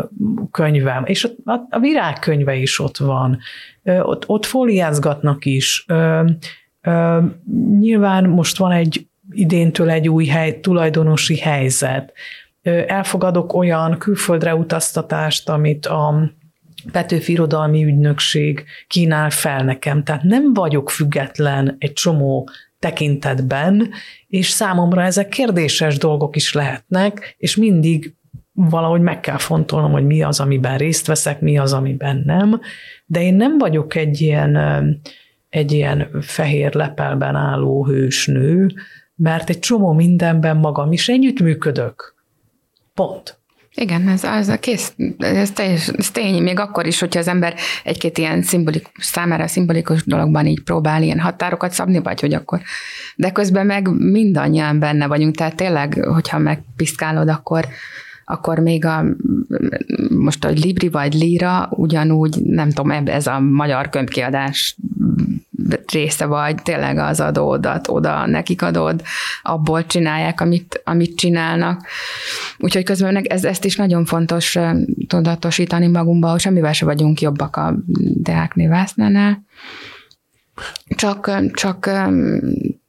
[0.50, 3.38] könyvem, és a, a, a virágkönyve is ott van,
[3.82, 5.84] ö, ott, ott fóliázgatnak is.
[5.88, 6.30] Ö,
[6.80, 7.18] ö,
[7.78, 12.12] nyilván most van egy idéntől egy új hely, tulajdonosi helyzet.
[12.86, 16.30] Elfogadok olyan külföldre utaztatást, amit a
[16.92, 20.04] Petőfi Irodalmi Ügynökség kínál fel nekem.
[20.04, 22.48] Tehát nem vagyok független egy csomó
[22.78, 23.90] tekintetben,
[24.26, 28.14] és számomra ezek kérdéses dolgok is lehetnek, és mindig
[28.52, 32.60] valahogy meg kell fontolnom, hogy mi az, amiben részt veszek, mi az, amiben nem,
[33.06, 34.56] de én nem vagyok egy ilyen,
[35.48, 38.72] egy ilyen fehér lepelben álló hősnő,
[39.14, 42.14] mert egy csomó mindenben magam is együttműködök.
[43.00, 43.38] Pont.
[43.74, 47.54] Igen, ez, az a kész, ez, teljes, ez tény, még akkor is, hogyha az ember
[47.84, 52.60] egy-két ilyen szimbolikus, számára szimbolikus dologban így próbál ilyen határokat szabni, vagy hogy akkor,
[53.16, 57.66] de közben meg mindannyian benne vagyunk, tehát tényleg, hogyha megpiszkálod, akkor,
[58.30, 59.04] akkor még a,
[60.08, 64.76] most a Libri vagy Lira ugyanúgy, nem tudom, ez a magyar könyvkiadás
[65.92, 69.02] része vagy, tényleg az adódat oda nekik adod,
[69.42, 71.86] abból csinálják, amit, amit csinálnak.
[72.58, 74.58] Úgyhogy közben ez, ezt is nagyon fontos
[75.06, 79.44] tudatosítani magunkba, hogy semmivel se vagyunk jobbak a Deák Vásznánál.
[80.96, 81.90] Csak, csak,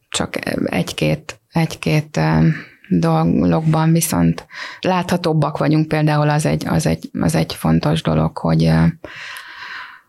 [0.10, 0.36] csak
[0.66, 2.20] egy-két, egy-két
[3.00, 4.46] dologban viszont
[4.82, 8.72] láthatóbbak vagyunk, például az egy, az egy, az egy fontos dolog, hogy,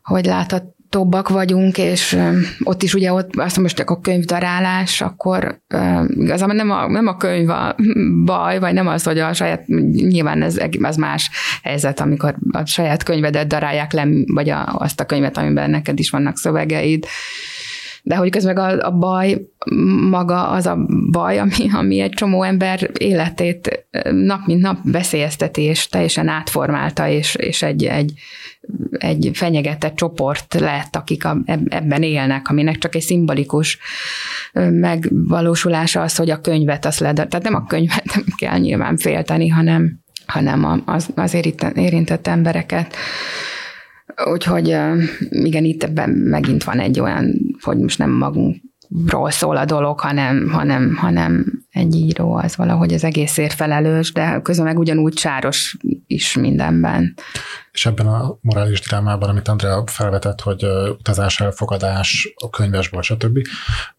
[0.02, 2.18] hogy láthat, tobbak vagyunk, és
[2.62, 5.60] ott is ugye ott azt most a könyvdarálás, akkor
[6.08, 7.76] igazából nem a, nem a könyv a
[8.24, 11.30] baj, vagy nem az, hogy a saját, nyilván ez, ez más
[11.62, 16.10] helyzet, amikor a saját könyvedet darálják le, vagy a, azt a könyvet, amiben neked is
[16.10, 17.06] vannak szövegeid,
[18.02, 19.46] de hogy közben a, a baj
[20.10, 25.88] maga az a baj, ami, ami egy csomó ember életét nap mint nap veszélyezteti, és
[25.88, 28.12] teljesen átformálta, és, és egy, egy,
[28.90, 31.36] egy fenyegetett csoport lett, akik a,
[31.68, 33.78] ebben élnek, aminek csak egy szimbolikus
[34.70, 37.26] megvalósulása az, hogy a könyvet azt ledar.
[37.26, 41.34] Tehát nem a könyvet kell nyilván félteni, hanem, hanem az, az
[41.74, 42.96] érintett embereket.
[44.24, 44.66] Úgyhogy
[45.28, 50.48] igen, itt ebben megint van egy olyan, hogy most nem magunkról szól a dolog, hanem,
[50.48, 55.76] hanem, hanem egy író az valahogy az egészért felelős, de közben meg ugyanúgy sáros
[56.06, 57.14] is mindenben.
[57.72, 60.64] És ebben a morális drámában, amit Andrea felvetett, hogy
[60.98, 63.38] utazás elfogadás, a könyvesból, stb.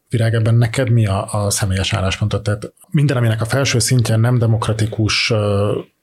[0.10, 2.43] Virág, ebben neked mi a, a személyes álláspontot?
[2.43, 5.34] Tehát minden, aminek a felső szintje nem demokratikus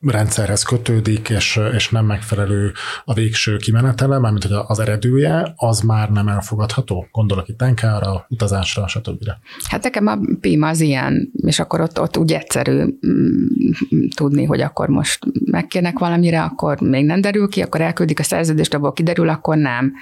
[0.07, 2.73] rendszerhez kötődik, és, és nem megfelelő
[3.05, 7.07] a végső kimenetele, mármint hogy az eredője, az már nem elfogadható?
[7.13, 9.29] Gondolok itt tenkára, utazásra, stb.
[9.69, 14.61] Hát nekem a PIM az ilyen, és akkor ott, ott úgy egyszerű mm, tudni, hogy
[14.61, 19.29] akkor most megkérnek valamire, akkor még nem derül ki, akkor elküldik a szerződést, abból kiderül,
[19.29, 19.93] akkor nem.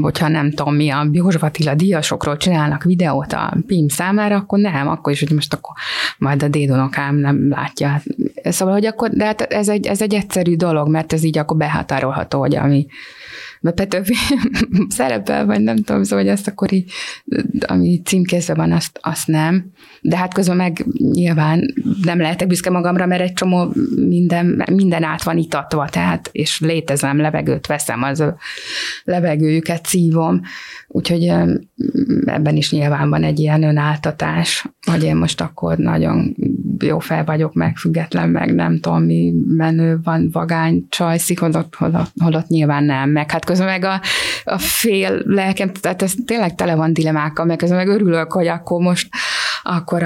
[0.00, 4.88] Hogyha nem tudom mi, a József Attila díjasokról csinálnak videót a PIM számára, akkor nem,
[4.88, 5.72] akkor is, hogy most akkor
[6.18, 8.02] majd a dédonokám nem látja.
[8.44, 11.38] Szóval, hogy akkor, de de hát ez egy, ez egy egyszerű dolog, mert ez így
[11.38, 12.86] akkor behatárolható, hogy ami
[13.60, 14.14] Petőfi
[14.88, 16.92] szerepel, vagy nem tudom, szóval, hogy ezt akkor így,
[17.66, 19.70] ami címkézve van, azt, azt nem.
[20.00, 25.22] De hát közben meg nyilván nem lehetek büszke magamra, mert egy csomó minden, minden át
[25.22, 28.34] van itatva, tehát, és létezem, levegőt veszem, az ő
[29.04, 30.40] levegőjüket szívom,
[30.94, 31.32] úgyhogy
[32.24, 36.36] ebben is nyilván van egy ilyen önáltatás, hogy én most akkor nagyon
[36.78, 42.12] jó fel vagyok, meg független, meg nem tudom, mi menő van, vagány, csajszik, holott, holott,
[42.20, 44.00] holott nyilván nem, meg hát közben meg a,
[44.44, 48.80] a fél lelkem, tehát ez tényleg tele van dilemákkal, meg közben meg örülök, hogy akkor
[48.80, 49.08] most
[49.66, 50.02] akkor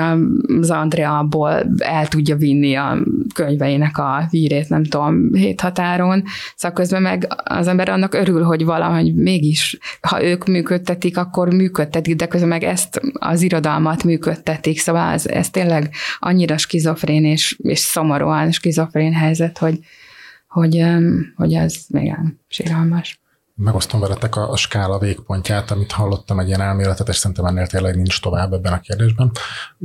[0.60, 2.98] az Andreaból el tudja vinni a
[3.34, 6.24] könyveinek a vírét, nem tudom, hét határon,
[6.56, 12.16] szóval közben meg az ember annak örül, hogy valahogy mégis, ha ők működtetik, akkor működtetik,
[12.16, 17.78] de közben meg ezt az irodalmat működtetik, szóval ez, ez tényleg annyira skizofrén és, és
[17.78, 19.78] szomorúan skizofrén helyzet, hogy,
[20.48, 20.84] hogy,
[21.36, 22.14] hogy ez még
[22.48, 23.20] síralmas
[23.58, 27.96] megosztom veletek a, a skála végpontját, amit hallottam, egy ilyen elméletet, és szerintem ennél tényleg
[27.96, 29.32] nincs tovább ebben a kérdésben.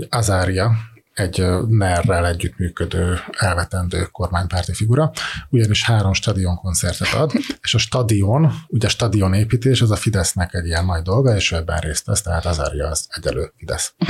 [0.09, 0.71] Azária,
[1.13, 5.11] egy NER-rel együttműködő, elvetendő kormánypárti figura,
[5.49, 10.53] ugyanis három stadion koncertet ad, és a stadion, ugye a stadion építés, az a Fidesznek
[10.53, 13.93] egy ilyen nagy dolga, és ő ebben részt vesz, tehát Azária az egyelő Fidesz.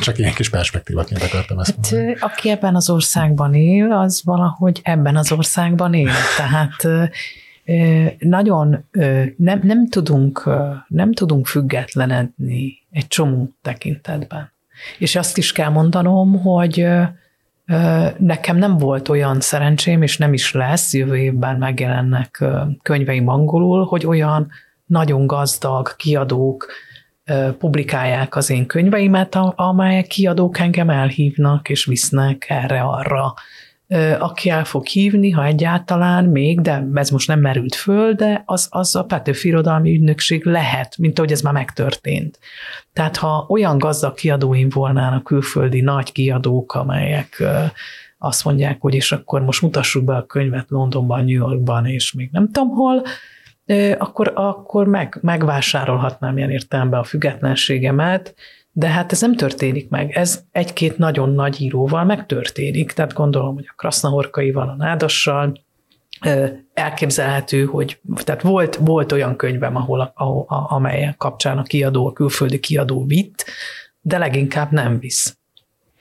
[0.00, 2.16] Csak ilyen kis perspektívaként akartam ezt hát, mondani.
[2.20, 6.10] Aki ebben az országban él, az valahogy ebben az országban él.
[6.36, 7.10] Tehát
[8.18, 8.84] nagyon
[9.36, 10.48] nem, nem, tudunk,
[10.88, 14.52] nem tudunk függetlenedni egy csomó tekintetben.
[14.98, 16.86] És azt is kell mondanom, hogy
[18.18, 22.44] nekem nem volt olyan szerencsém, és nem is lesz, jövő évben megjelennek
[22.82, 24.50] könyveim angolul, hogy olyan
[24.86, 26.66] nagyon gazdag kiadók
[27.58, 33.34] publikálják az én könyveimet, amelyek kiadók engem elhívnak, és visznek erre-arra
[34.18, 38.66] aki el fog hívni, ha egyáltalán még, de ez most nem merült föl, de az,
[38.70, 42.38] az a Petőfi Irodalmi Ügynökség lehet, mint ahogy ez már megtörtént.
[42.92, 47.42] Tehát ha olyan gazdag kiadóim volnának külföldi nagy kiadók, amelyek
[48.18, 52.28] azt mondják, hogy és akkor most mutassuk be a könyvet Londonban, New Yorkban, és még
[52.32, 53.02] nem tudom hol,
[53.98, 58.34] akkor, akkor meg, megvásárolhatnám ilyen értelemben a függetlenségemet,
[58.78, 60.16] de hát ez nem történik meg.
[60.16, 62.92] Ez egy-két nagyon nagy íróval megtörténik.
[62.92, 65.60] Tehát gondolom, hogy a Krasznahorkaival, a Nádassal,
[66.74, 72.60] elképzelhető, hogy tehát volt, volt olyan könyvem, ahol, ahol amely kapcsán a kiadó, a külföldi
[72.60, 73.44] kiadó vitt,
[74.00, 75.36] de leginkább nem visz.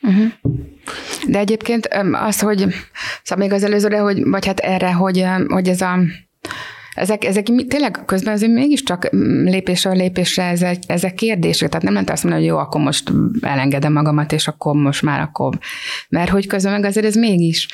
[0.02, 0.32] Uh-huh.
[1.28, 2.58] De egyébként az, hogy
[3.24, 5.98] szóval még az előzőre, hogy, vagy hát erre, hogy, hogy ez a
[6.98, 9.10] ezek, ezek tényleg közben azért mégiscsak
[9.44, 13.94] lépésről lépésre ezek, ezek kérdések, tehát nem lehet azt mondani, hogy jó, akkor most elengedem
[13.94, 15.58] magamat, és akkor most már akkor,
[16.10, 17.68] mert hogy közben meg azért ez mégis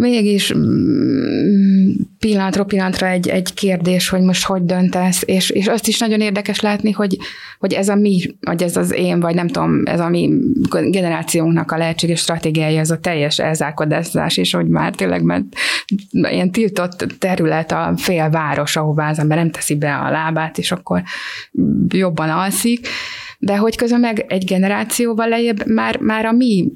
[0.00, 5.98] mégis mm, pillanatról pillanatra egy, egy kérdés, hogy most hogy döntesz, és, és azt is
[5.98, 7.18] nagyon érdekes látni, hogy,
[7.58, 10.30] hogy ez a mi, vagy ez az én, vagy nem tudom, ez a mi
[10.68, 15.44] generációnknak a lehetséges stratégiája, ez a teljes elzárkodás, és hogy már tényleg mert
[16.10, 21.02] ilyen tiltott terület a félváros, ahová az ember nem teszi be a lábát, és akkor
[21.88, 22.88] jobban alszik,
[23.42, 26.72] de hogy közben meg egy generációval lejjebb már, már a mi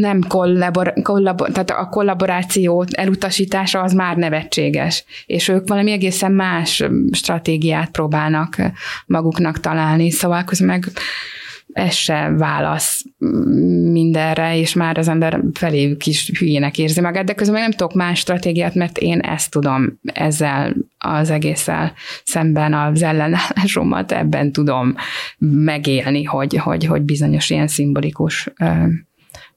[0.00, 6.84] nem kollabor, kollabor, tehát a kollaboráció elutasítása az már nevetséges, és ők valami egészen más
[7.10, 8.56] stratégiát próbálnak
[9.06, 10.84] maguknak találni, szóval közben meg
[11.76, 13.04] ez se válasz
[13.92, 18.18] mindenre, és már az ember feléjük is hülyének érzi magát, de közben nem tudok más
[18.18, 21.92] stratégiát, mert én ezt tudom ezzel az egésszel
[22.24, 24.94] szemben az ellenállásomat ebben tudom
[25.38, 28.50] megélni, hogy, hogy, hogy bizonyos ilyen szimbolikus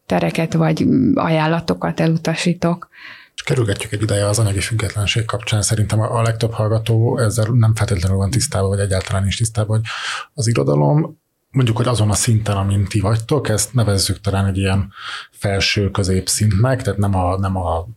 [0.05, 2.89] tereket vagy ajánlatokat elutasítok.
[3.35, 5.61] És kerülgetjük egy ideje az anyagi függetlenség kapcsán.
[5.61, 9.85] Szerintem a legtöbb hallgató ezzel nem feltétlenül van tisztában, vagy egyáltalán is tisztában, hogy
[10.33, 11.18] az irodalom
[11.51, 14.91] mondjuk, hogy azon a szinten, amin ti vagytok, ezt nevezzük talán egy ilyen
[15.31, 17.87] felső középszintnek, tehát nem a, nem a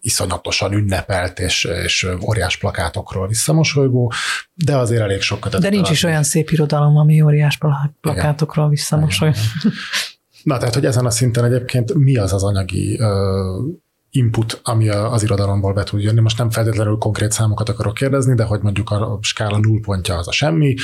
[0.00, 4.12] iszonyatosan ünnepelt és, és óriás plakátokról visszamosolygó,
[4.54, 5.60] de azért elég sok kötet.
[5.60, 7.58] De nincs is olyan szép irodalom, ami óriás
[8.00, 9.38] plakátokról visszamosolygó.
[10.42, 13.00] Na, tehát, hogy ezen a szinten egyébként mi az az anyagi
[14.10, 16.20] input, ami az irodalomból be tud jönni.
[16.20, 20.28] Most nem feltétlenül konkrét számokat akarok kérdezni, de hogy mondjuk a skála null pontja az
[20.28, 20.74] a semmi,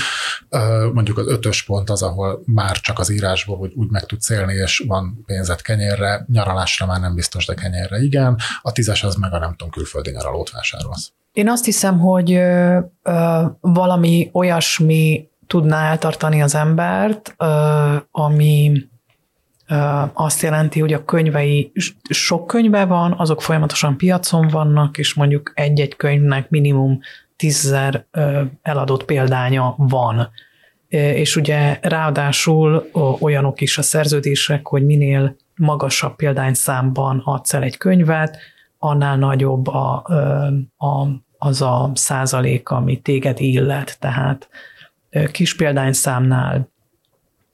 [0.93, 4.55] mondjuk az ötös pont az, ahol már csak az írásból úgy, úgy meg tudsz élni,
[4.55, 8.39] és van pénzet kenyérre, nyaralásra már nem biztos, de kenyérre igen.
[8.63, 11.13] A tízes az meg a nem tudom, külföldi nyaralót vásárolsz.
[11.33, 12.79] Én azt hiszem, hogy ö,
[13.61, 18.73] valami olyasmi tudná eltartani az embert, ö, ami
[20.13, 21.73] azt jelenti, hogy a könyvei,
[22.09, 27.01] sok könyve van, azok folyamatosan piacon vannak, és mondjuk egy-egy könyvnek minimum
[27.37, 28.07] tízzer
[28.63, 30.31] eladott példánya van.
[30.89, 32.91] És ugye ráadásul
[33.21, 38.39] olyanok is a szerződések, hogy minél magasabb példányszámban adsz el egy könyvet,
[38.79, 40.05] annál nagyobb a,
[40.77, 41.07] a,
[41.39, 43.97] az a százalék, ami téged illet.
[44.01, 44.49] Tehát
[45.33, 46.73] kis példányszámnál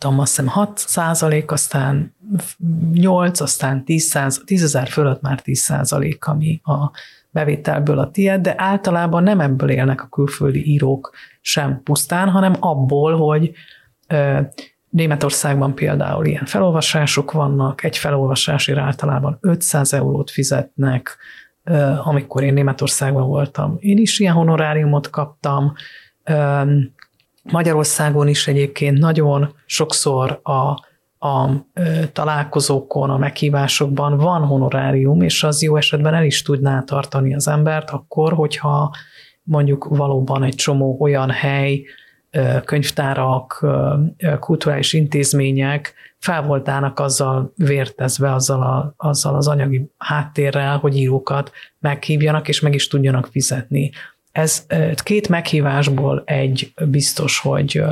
[0.00, 2.14] tudom, azt hiszem 6 százalék, aztán
[2.92, 6.90] 8, aztán 10, száz, 10 ezer fölött már 10 százalék, ami a
[7.30, 13.16] bevételből a tiéd, de általában nem ebből élnek a külföldi írók sem pusztán, hanem abból,
[13.16, 13.52] hogy
[14.88, 21.16] Németországban például ilyen felolvasások vannak, egy felolvasásért általában 500 eurót fizetnek,
[22.04, 25.72] amikor én Németországban voltam, én is ilyen honoráriumot kaptam,
[27.50, 30.88] Magyarországon is egyébként nagyon sokszor a,
[31.28, 31.50] a
[32.12, 37.90] találkozókon, a meghívásokban van honorárium, és az jó esetben el is tudná tartani az embert
[37.90, 38.94] akkor, hogyha
[39.42, 41.82] mondjuk valóban egy csomó olyan hely,
[42.64, 43.66] könyvtárak,
[44.40, 52.48] kulturális intézmények fel voltának azzal vértezve, azzal, a, azzal az anyagi háttérrel, hogy írókat meghívjanak
[52.48, 53.90] és meg is tudjanak fizetni.
[54.32, 57.82] Ez két meghívásból egy biztos, hogy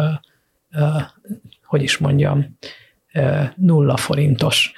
[1.65, 2.59] hogy is mondjam,
[3.57, 4.73] nulla forintos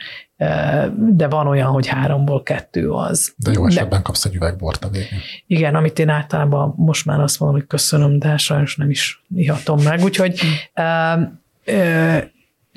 [0.97, 3.35] de van olyan, hogy háromból kettő az.
[3.37, 5.19] De jó esetben de, kapsz egy üvegbort a végén.
[5.47, 9.83] Igen, amit én általában most már azt mondom, hogy köszönöm, de sajnos nem is ihatom
[9.83, 10.03] meg.
[10.03, 10.41] Úgyhogy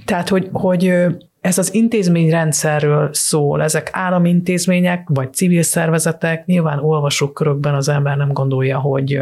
[0.06, 1.06] tehát, hogy, hogy
[1.44, 8.32] ez az intézményrendszerről szól, ezek állami intézmények, vagy civil szervezetek, nyilván olvasókörökben az ember nem
[8.32, 9.22] gondolja, hogy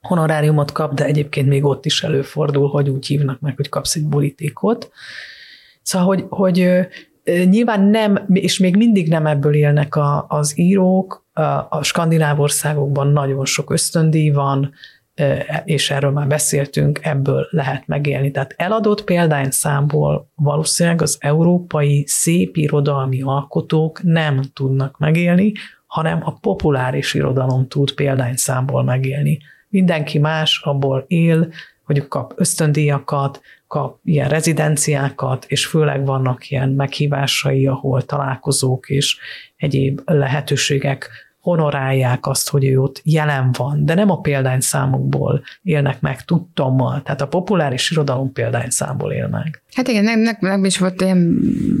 [0.00, 4.06] honoráriumot kap, de egyébként még ott is előfordul, hogy úgy hívnak meg, hogy kapsz egy
[4.06, 4.90] borítékot.
[5.82, 6.86] Szóval, hogy, hogy
[7.24, 11.26] nyilván nem, és még mindig nem ebből élnek a, az írók,
[11.68, 14.72] a skandináv országokban nagyon sok ösztöndíj van,
[15.64, 18.30] és erről már beszéltünk, ebből lehet megélni.
[18.30, 25.52] Tehát eladott példányszámból valószínűleg az európai szépirodalmi alkotók nem tudnak megélni,
[25.86, 29.38] hanem a populáris irodalom tud példányszámból megélni.
[29.68, 31.52] Mindenki más abból él,
[31.84, 39.18] hogy kap ösztöndíjakat, kap ilyen rezidenciákat, és főleg vannak ilyen meghívásai, ahol találkozók és
[39.56, 41.10] egyéb lehetőségek
[41.44, 47.20] honorálják azt, hogy ő ott jelen van, de nem a példányszámokból élnek meg tudtommal, tehát
[47.20, 49.62] a populáris irodalom példányszámból él meg.
[49.74, 51.38] Hát igen, nekem, nekem is volt ilyen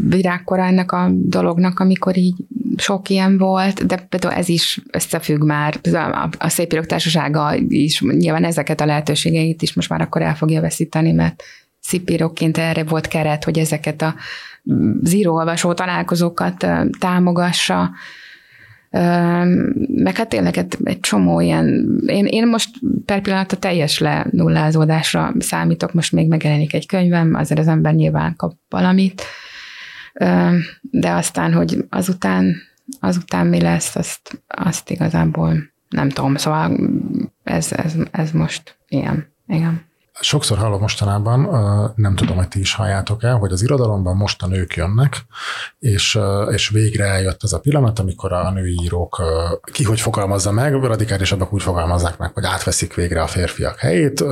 [0.08, 2.34] virágkorának a dolognak, amikor így
[2.76, 8.44] sok ilyen volt, de például ez is összefügg már, a, a Szépírok Társasága is nyilván
[8.44, 11.42] ezeket a lehetőségeit is most már akkor el fogja veszíteni, mert
[11.80, 14.14] szipírokként erre volt keret, hogy ezeket a
[15.02, 16.66] zíróolvasó találkozókat
[16.98, 17.90] támogassa,
[19.86, 22.70] meg hát tényleg egy, csomó ilyen, én, én most
[23.04, 28.36] per pillanat a teljes lenullázódásra számítok, most még megjelenik egy könyvem, azért az ember nyilván
[28.36, 29.22] kap valamit,
[30.80, 32.54] de aztán, hogy azután,
[33.00, 36.78] azután mi lesz, azt, azt igazából nem tudom, szóval
[37.44, 39.92] ez, ez, ez most ilyen, igen.
[40.20, 41.40] Sokszor hallom mostanában,
[41.96, 45.24] nem tudom, hogy ti is halljátok el, hogy az irodalomban most a nők jönnek,
[45.78, 46.18] és,
[46.50, 49.22] és végre eljött az a pillanat, amikor a női írók
[49.72, 54.24] ki hogy fogalmazza meg, radikálisabbak úgy fogalmazzák meg, hogy átveszik végre a férfiak helyét,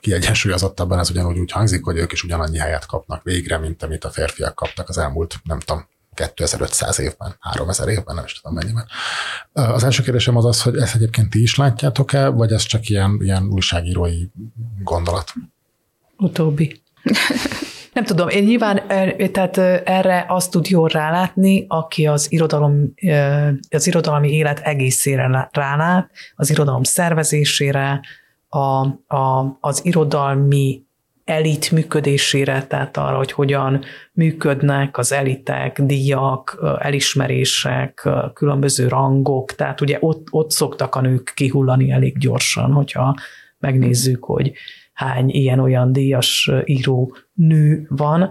[0.00, 4.10] kiegyensúlyozottabban ez ugyanúgy úgy hangzik, hogy ők is ugyanannyi helyet kapnak végre, mint amit a
[4.10, 5.86] férfiak kaptak az elmúlt, nem tudom,
[6.28, 8.86] 2500 évben, 3000 évben, nem is tudom mennyiben.
[9.52, 13.18] Az első kérdésem az az, hogy ezt egyébként ti is látjátok-e, vagy ez csak ilyen,
[13.20, 14.26] ilyen újságírói
[14.82, 15.32] gondolat?
[16.16, 16.82] Utóbbi.
[17.92, 18.82] Nem tudom, én nyilván
[19.32, 22.94] tehát erre azt tud jól rálátni, aki az irodalom,
[23.70, 28.00] az irodalmi élet egészére rálát, az irodalom szervezésére,
[28.48, 30.82] a, a, az irodalmi
[31.30, 39.96] elit működésére, tehát arra, hogy hogyan működnek az elitek, díjak, elismerések, különböző rangok, tehát ugye
[40.00, 43.16] ott, ott szoktak a nők kihullani elég gyorsan, hogyha
[43.58, 44.52] megnézzük, hogy
[44.92, 48.30] hány ilyen-olyan díjas író nő van.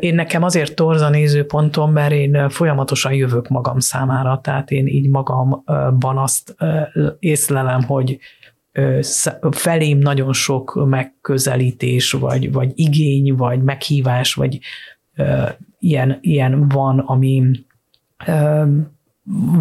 [0.00, 5.08] Én nekem azért torz a nézőpontom, mert én folyamatosan jövök magam számára, tehát én így
[5.08, 6.56] magamban azt
[7.18, 8.18] észlelem, hogy
[9.50, 14.58] felém nagyon sok megközelítés, vagy, vagy igény, vagy meghívás, vagy
[15.78, 17.50] ilyen, ilyen van, ami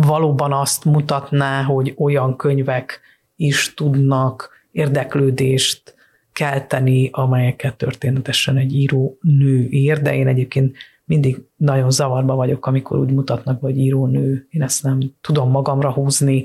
[0.02, 3.00] valóban azt mutatná, hogy olyan könyvek
[3.36, 5.96] is tudnak érdeklődést
[6.34, 13.00] kelteni, amelyeket történetesen egy író nő ír, de én egyébként mindig nagyon zavarba vagyok, amikor
[13.00, 16.44] úgy mutatnak, hogy írónő, én ezt nem tudom magamra húzni.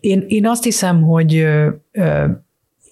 [0.00, 1.46] Én, én azt hiszem, hogy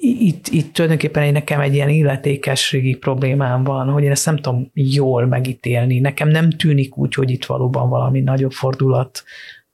[0.00, 4.70] itt, itt tulajdonképpen egy nekem egy ilyen illetékességi problémám van, hogy én ezt nem tudom
[4.74, 5.98] jól megítélni.
[5.98, 9.24] Nekem nem tűnik úgy, hogy itt valóban valami nagyobb fordulat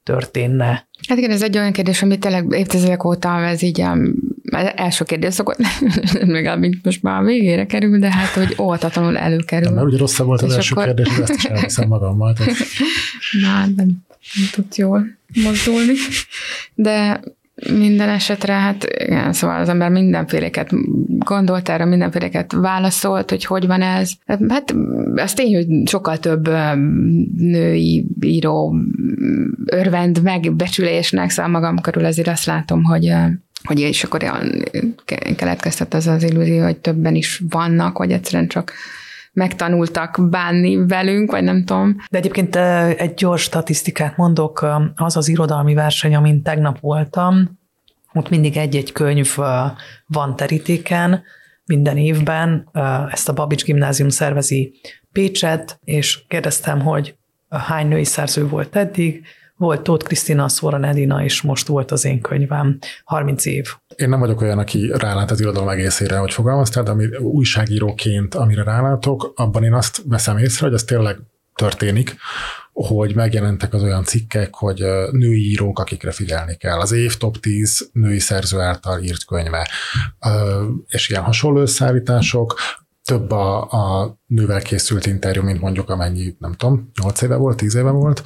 [0.02, 0.88] történne.
[1.08, 3.80] Hát igen, ez egy olyan kérdés, ami tényleg évtizedek óta ez így
[4.50, 5.58] az első kérdés szokott,
[6.58, 9.68] még most már a végére kerül, de hát, hogy óvatatlanul előkerül.
[9.68, 10.84] De mert ugye rosszabb volt az első akkor...
[10.84, 12.32] kérdés, ezt is elviszem magammal.
[12.32, 12.54] Tehát...
[13.42, 15.06] Na, nem, nem tud jól
[15.44, 15.92] mozdulni.
[16.74, 17.20] De
[17.72, 20.70] minden esetre, hát igen, szóval az ember mindenféleket
[21.18, 24.10] gondolt erre, mindenféleket válaszolt, hogy hogy van ez.
[24.26, 24.74] Hát
[25.14, 26.48] az tény, hogy sokkal több
[27.36, 28.74] női író
[29.64, 33.14] örvend megbecsülésnek, szóval magam körül azért azt látom, hogy
[33.62, 34.22] hogy és akkor
[35.36, 38.72] keletkezett az az illúzió, hogy többen is vannak, vagy egyszerűen csak
[39.36, 41.96] megtanultak bánni velünk, vagy nem tudom.
[42.10, 42.56] De egyébként
[42.96, 47.58] egy gyors statisztikát mondok, az az irodalmi verseny, amin tegnap voltam,
[48.12, 49.36] ott mindig egy-egy könyv
[50.06, 51.22] van terítéken,
[51.64, 52.68] minden évben.
[53.10, 54.74] Ezt a Babics Gimnázium szervezi
[55.12, 57.16] Pécset, és kérdeztem, hogy
[57.48, 59.24] hány női szerző volt eddig,
[59.56, 63.66] volt Tóth Krisztina, Szóra Edina, és most volt az én könyvem, 30 év.
[63.96, 68.62] Én nem vagyok olyan, aki rálát az irodalom egészére, hogy fogalmaztál, de ami újságíróként, amire
[68.62, 71.18] rálátok, abban én azt veszem észre, hogy ez tényleg
[71.54, 72.16] történik,
[72.72, 76.78] hogy megjelentek az olyan cikkek, hogy női írók, akikre figyelni kell.
[76.78, 79.68] Az év top 10 női szerző által írt könyve,
[80.88, 82.54] és ilyen hasonló összeállítások,
[83.06, 87.74] több a, a nővel készült interjú, mint mondjuk amennyi, nem tudom, 8 éve volt, 10
[87.74, 88.22] éve volt.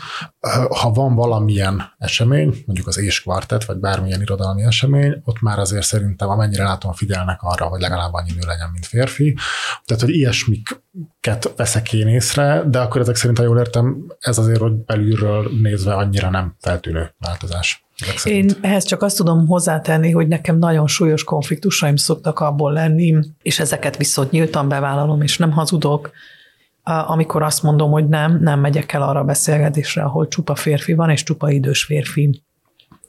[0.68, 5.87] Ha van valamilyen esemény, mondjuk az és kvartett, vagy bármilyen irodalmi esemény, ott már azért
[5.87, 9.37] szerintem amennyire látom, figyelnek arra, hogy legalább annyi nő legyen, mint férfi.
[9.85, 14.61] Tehát, hogy ilyesmiket veszek én észre, de akkor ezek szerint, ha jól értem, ez azért,
[14.61, 17.85] hogy belülről nézve annyira nem feltűnő változás.
[18.24, 23.61] Én ehhez csak azt tudom hozzátenni, hogy nekem nagyon súlyos konfliktusaim szoktak abból lenni, és
[23.61, 26.11] ezeket viszont nyíltan bevállalom, és nem hazudok,
[26.82, 31.11] amikor azt mondom, hogy nem, nem megyek el arra a beszélgetésre, ahol csupa férfi van,
[31.11, 32.42] és csupa idős férfi.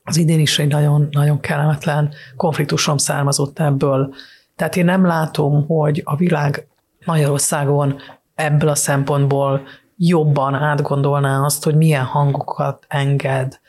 [0.03, 4.13] Az idén is egy nagyon, nagyon kellemetlen konfliktusom származott ebből.
[4.55, 6.67] Tehát én nem látom, hogy a világ
[7.05, 7.95] Magyarországon
[8.35, 9.61] ebből a szempontból
[9.97, 13.59] jobban átgondolná azt, hogy milyen hangokat enged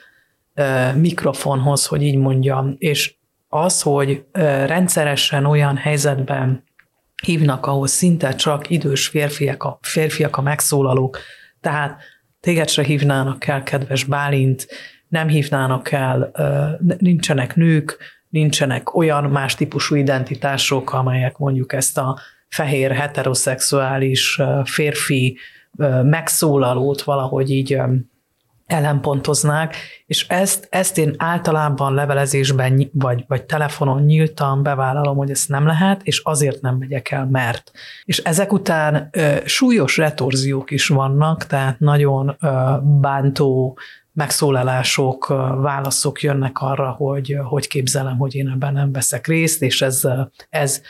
[0.96, 3.14] mikrofonhoz, hogy így mondjam, és
[3.48, 4.24] az, hogy
[4.66, 6.64] rendszeresen olyan helyzetben
[7.24, 11.18] hívnak, ahol szinte csak idős férfiak a, férfiak a megszólalók,
[11.60, 12.00] tehát
[12.40, 14.66] téged se hívnának el, kedves Bálint,
[15.08, 16.32] nem hívnának el,
[16.98, 17.98] nincsenek nők,
[18.28, 25.38] nincsenek olyan más típusú identitások, amelyek mondjuk ezt a fehér, heteroszexuális férfi
[26.02, 27.78] megszólalót valahogy így
[28.66, 35.66] ellenpontoznák, és ezt, ezt én általában levelezésben vagy, vagy telefonon nyíltan bevállalom, hogy ezt nem
[35.66, 37.70] lehet, és azért nem megyek el, mert.
[38.04, 42.48] És ezek után ö, súlyos retorziók is vannak, tehát nagyon ö,
[43.00, 43.78] bántó
[44.12, 45.26] megszólalások,
[45.60, 50.08] válaszok jönnek arra, hogy hogy képzelem, hogy én ebben nem veszek részt, és ez,
[50.48, 50.82] ez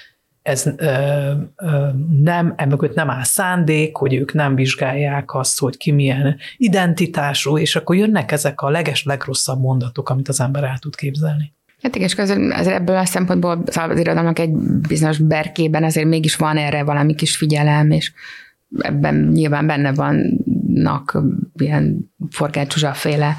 [0.43, 1.89] ez ö, ö,
[2.23, 7.77] nem, emögött nem áll szándék, hogy ők nem vizsgálják azt, hogy ki milyen identitású, és
[7.77, 11.53] akkor jönnek ezek a leges legrosszabb mondatok, amit az ember el tud képzelni.
[11.83, 14.53] Hát igen, és közül azért ebből a szempontból az irodalomnak egy
[14.89, 18.13] bizonyos berkében azért mégis van erre valami kis figyelem, és
[18.79, 19.93] ebben nyilván benne
[20.73, 21.19] vannak
[21.55, 23.37] ilyen Forgács féle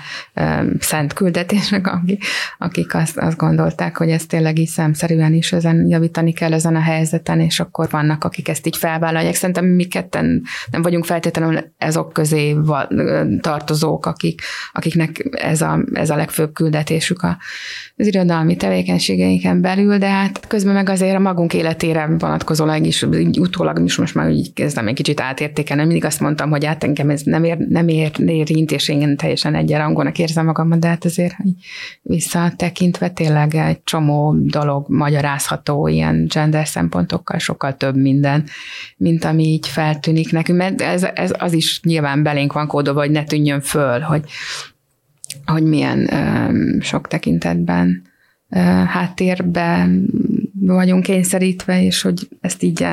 [0.79, 2.23] szent küldetések, akik,
[2.57, 6.81] akik azt, azt gondolták, hogy ez tényleg így számszerűen is ezen javítani kell ezen a
[6.81, 9.35] helyzeten, és akkor vannak, akik ezt így felvállalják.
[9.35, 12.55] Szerintem mi ketten nem vagyunk feltétlenül ezok közé
[13.41, 14.41] tartozók, akik,
[14.73, 17.23] akiknek ez a, ez a legfőbb küldetésük
[17.95, 23.03] az irodalmi tevékenységeinken belül, de hát közben meg azért a magunk életére vonatkozólag is,
[23.39, 25.83] utólag is most már így kezdem egy kicsit átértékelni.
[25.83, 29.55] Mindig azt mondtam, hogy hát engem ez nem ér, nem ér, érint, és én teljesen
[29.55, 31.35] egyenrangonak érzem magamat, de hát azért
[32.01, 38.43] visszatekintve tényleg egy csomó dolog magyarázható ilyen gender szempontokkal, sokkal több minden,
[38.97, 43.11] mint ami így feltűnik nekünk, mert ez, ez az is nyilván belénk van kódolva, hogy
[43.11, 44.23] ne tűnjön föl, hogy,
[45.45, 48.11] hogy milyen um, sok tekintetben
[48.87, 50.09] háttérben
[50.65, 52.85] vagyunk kényszerítve, és hogy ezt így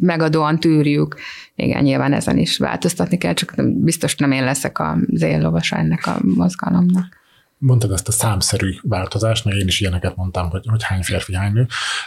[0.00, 1.16] megadóan tűrjük.
[1.54, 6.18] Igen, nyilván ezen is változtatni kell, csak biztos nem én leszek az éllovasa ennek a
[6.22, 7.17] mozgalomnak.
[7.58, 11.52] Mondtad ezt a számszerű változást, meg én is ilyeneket mondtam, hogy, hogy hány férfi, hány
[11.52, 11.66] nő.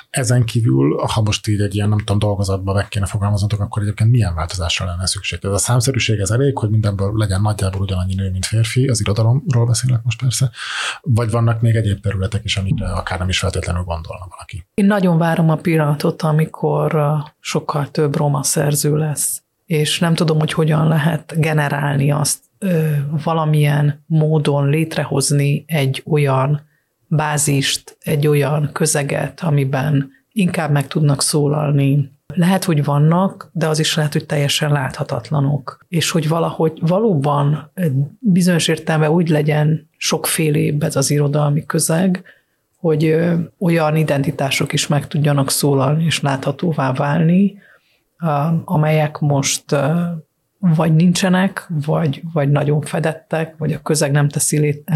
[0.09, 4.09] Ezen kívül, ha most így egy ilyen, nem tudom, dolgozatba meg kéne fogalmazatok, akkor egyébként
[4.09, 5.39] milyen változásra lenne szükség?
[5.41, 9.65] Ez a számszerűség ez elég, hogy mindenből legyen nagyjából ugyanannyi nő, mint férfi, az irodalomról
[9.65, 10.51] beszélek most persze,
[11.01, 14.65] vagy vannak még egyéb területek is, amikre akár nem is feltétlenül gondolna valaki.
[14.73, 20.53] Én nagyon várom a pillanatot, amikor sokkal több roma szerző lesz, és nem tudom, hogy
[20.53, 22.39] hogyan lehet generálni azt,
[23.23, 26.61] valamilyen módon létrehozni egy olyan
[27.07, 32.11] bázist, egy olyan közeget, amiben inkább meg tudnak szólalni.
[32.35, 35.85] Lehet, hogy vannak, de az is lehet, hogy teljesen láthatatlanok.
[35.87, 37.71] És hogy valahogy valóban
[38.19, 42.23] bizonyos értelme úgy legyen sokfélébb ez az irodalmi közeg,
[42.77, 43.15] hogy
[43.59, 47.57] olyan identitások is meg tudjanak szólalni és láthatóvá válni,
[48.65, 49.75] amelyek most
[50.61, 54.91] vagy nincsenek, vagy, vagy nagyon fedettek, vagy a közeg nem teszi lét,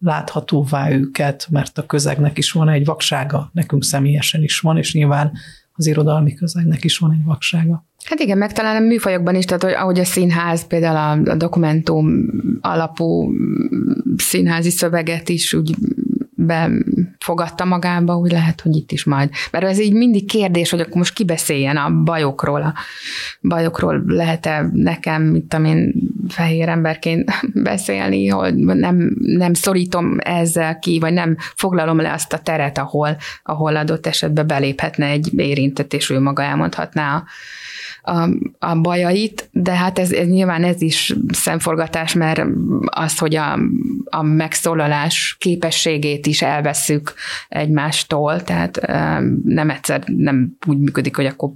[0.00, 5.32] láthatóvá őket, mert a közegnek is van egy vaksága, nekünk személyesen is van, és nyilván
[5.72, 7.86] az irodalmi közegnek is van egy vaksága.
[8.04, 11.36] Hát igen, meg talán a műfajokban is, tehát hogy ahogy a színház, például a, a
[11.36, 12.26] dokumentum
[12.60, 13.32] alapú
[14.16, 15.74] színházi szöveget is úgy
[17.26, 19.30] befogadta magába, úgy lehet, hogy itt is majd.
[19.50, 22.62] Mert ez így mindig kérdés, hogy akkor most kibeszéljen a bajokról.
[22.62, 22.74] A
[23.40, 25.92] bajokról lehet-e nekem, mint én
[26.28, 27.30] fehér emberként
[27.70, 33.16] beszélni, hogy nem, nem szorítom ezzel ki, vagy nem foglalom le azt a teret, ahol,
[33.42, 37.24] ahol adott esetben beléphetne egy érintett, és ő maga elmondhatná a,
[38.06, 38.28] a,
[38.58, 42.42] a bajait, de hát ez, ez nyilván ez is szemforgatás, mert
[42.84, 43.58] az, hogy a,
[44.04, 47.14] a megszólalás képességét is elveszük
[47.48, 48.80] egymástól, tehát
[49.44, 51.50] nem egyszer nem úgy működik, hogy akkor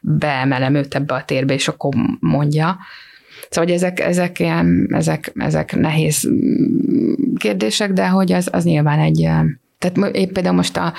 [0.00, 2.78] beemelem őt ebbe a térbe, és akkor mondja.
[3.48, 6.28] Szóval, hogy ezek, ezek, ilyen, ezek, ezek nehéz
[7.36, 9.28] kérdések, de hogy az, az nyilván egy,
[9.78, 10.92] tehát épp például most a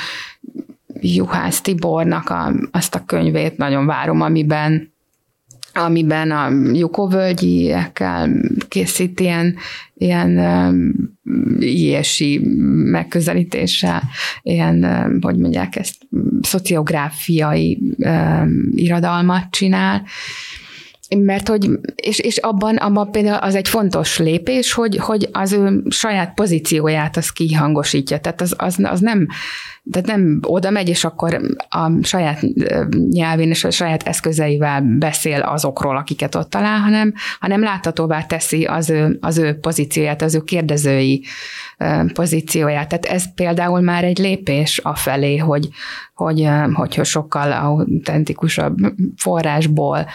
[1.01, 4.91] Juhász Tibornak a, azt a könyvét nagyon várom, amiben
[5.73, 8.29] amiben a Jukovölgyiekkel
[8.67, 9.55] készít ilyen,
[9.93, 10.93] ilyen um,
[11.59, 12.39] ilyesi
[12.91, 14.01] megközelítéssel,
[14.41, 15.95] ilyen, um, hogy mondják ezt,
[16.41, 20.03] szociográfiai um, irodalmat csinál,
[21.17, 25.83] mert hogy, és, és abban, abban például az egy fontos lépés, hogy, hogy az ő
[25.89, 28.19] saját pozícióját az kihangosítja.
[28.19, 29.27] Tehát az, az, az nem,
[29.91, 32.45] tehát nem oda megy, és akkor a saját
[33.09, 38.89] nyelvén és a saját eszközeivel beszél azokról, akiket ott talál, hanem, hanem láthatóvá teszi az
[38.89, 41.25] ő, az ő pozícióját, az ő kérdezői
[42.13, 42.87] pozícióját.
[42.87, 45.69] Tehát ez például már egy lépés afelé, hogy,
[46.13, 48.77] hogy, hogy sokkal autentikusabb
[49.15, 50.07] forrásból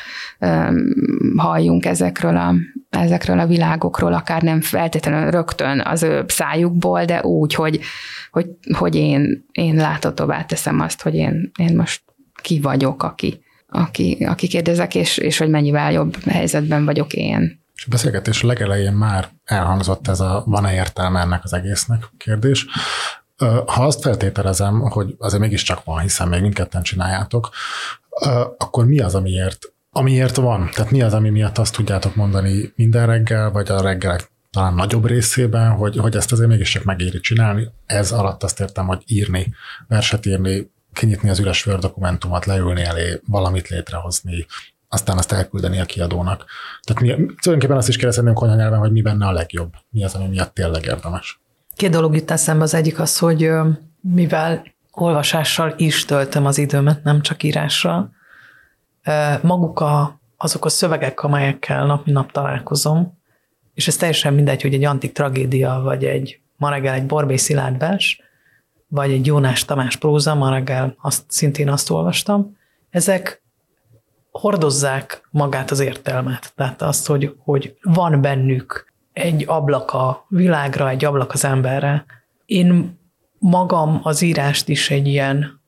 [1.37, 2.55] halljunk ezekről a,
[3.03, 7.81] ezekről a világokról, akár nem feltétlenül rögtön az ő szájukból, de úgy, hogy,
[8.31, 12.03] hogy, hogy én, én láthatóvá teszem azt, hogy én, én most
[12.43, 17.61] ki vagyok, aki, aki, aki kérdezek, és, és hogy mennyivel jobb helyzetben vagyok én.
[17.75, 22.67] És a beszélgetés legelején már elhangzott ez a van-e értelme ennek az egésznek kérdés.
[23.67, 27.49] Ha azt feltételezem, hogy azért mégiscsak van, hiszen még mindketten csináljátok,
[28.59, 30.69] akkor mi az, amiért, amiért van?
[30.73, 35.07] Tehát mi az, ami miatt azt tudjátok mondani minden reggel, vagy a reggelek talán nagyobb
[35.07, 37.69] részében, hogy, hogy ezt azért mégiscsak megéri csinálni.
[37.87, 39.55] Ez alatt azt értem, hogy írni,
[39.89, 44.47] verset írni, kinyitni az üres Word dokumentumot, leülni elé, valamit létrehozni,
[44.89, 46.45] aztán azt elküldeni a kiadónak.
[46.83, 50.15] Tehát mi, tulajdonképpen azt is kérdezhetném konyha nyelven, hogy mi benne a legjobb, mi az,
[50.15, 51.41] ami miatt tényleg érdemes.
[51.75, 52.63] Két dolog jut eszembe.
[52.63, 53.51] Az egyik az, hogy
[54.01, 58.15] mivel olvasással is töltöm az időmet, nem csak írással,
[59.43, 63.19] maguk a, azok a szövegek, amelyekkel nap mint nap találkozom,
[63.75, 67.79] és ez teljesen mindegy, hogy egy antik tragédia, vagy egy ma reggel egy Borbély Szilárd
[67.79, 68.21] vers,
[68.89, 72.57] vagy egy Jónás Tamás próza, ma reggel azt, szintén azt olvastam,
[72.91, 73.43] ezek
[74.31, 76.53] hordozzák magát az értelmet.
[76.57, 82.05] Tehát azt, hogy, hogy van bennük egy ablak a világra, egy ablak az emberre.
[82.47, 82.99] Én
[83.39, 85.61] magam az írást is egy ilyen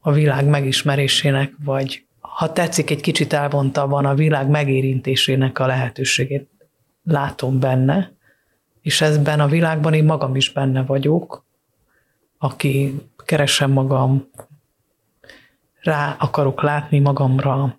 [0.00, 2.06] a világ megismerésének, vagy
[2.38, 6.48] ha tetszik, egy kicsit elvontabban a világ megérintésének a lehetőségét
[7.04, 8.12] látom benne,
[8.80, 11.44] és ezben a világban én magam is benne vagyok,
[12.38, 14.30] aki keresem magam,
[15.80, 17.78] rá akarok látni magamra,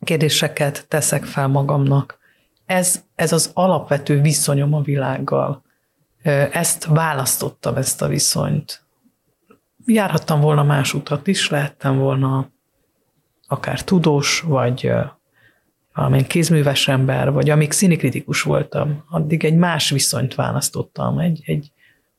[0.00, 2.18] kérdéseket teszek fel magamnak.
[2.66, 5.62] Ez, ez az alapvető viszonyom a világgal.
[6.52, 8.82] Ezt választottam, ezt a viszonyt.
[9.86, 12.48] Járhattam volna más utat is, lehettem volna
[13.48, 14.90] akár tudós, vagy
[15.94, 21.72] valamilyen kézműves ember, vagy amíg színikritikus voltam, addig egy más viszonyt választottam, egy, egy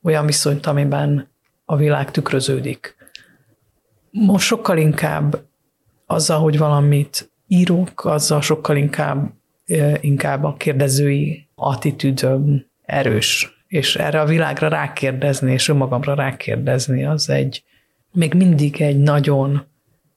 [0.03, 1.29] olyan viszonyt, amiben
[1.65, 2.95] a világ tükröződik.
[4.11, 5.41] Most sokkal inkább
[6.05, 9.31] azzal, hogy valamit írok, azzal sokkal inkább,
[9.99, 17.63] inkább a kérdezői attitűdöm erős, és erre a világra rákérdezni, és önmagamra rákérdezni, az egy,
[18.11, 19.68] még mindig egy nagyon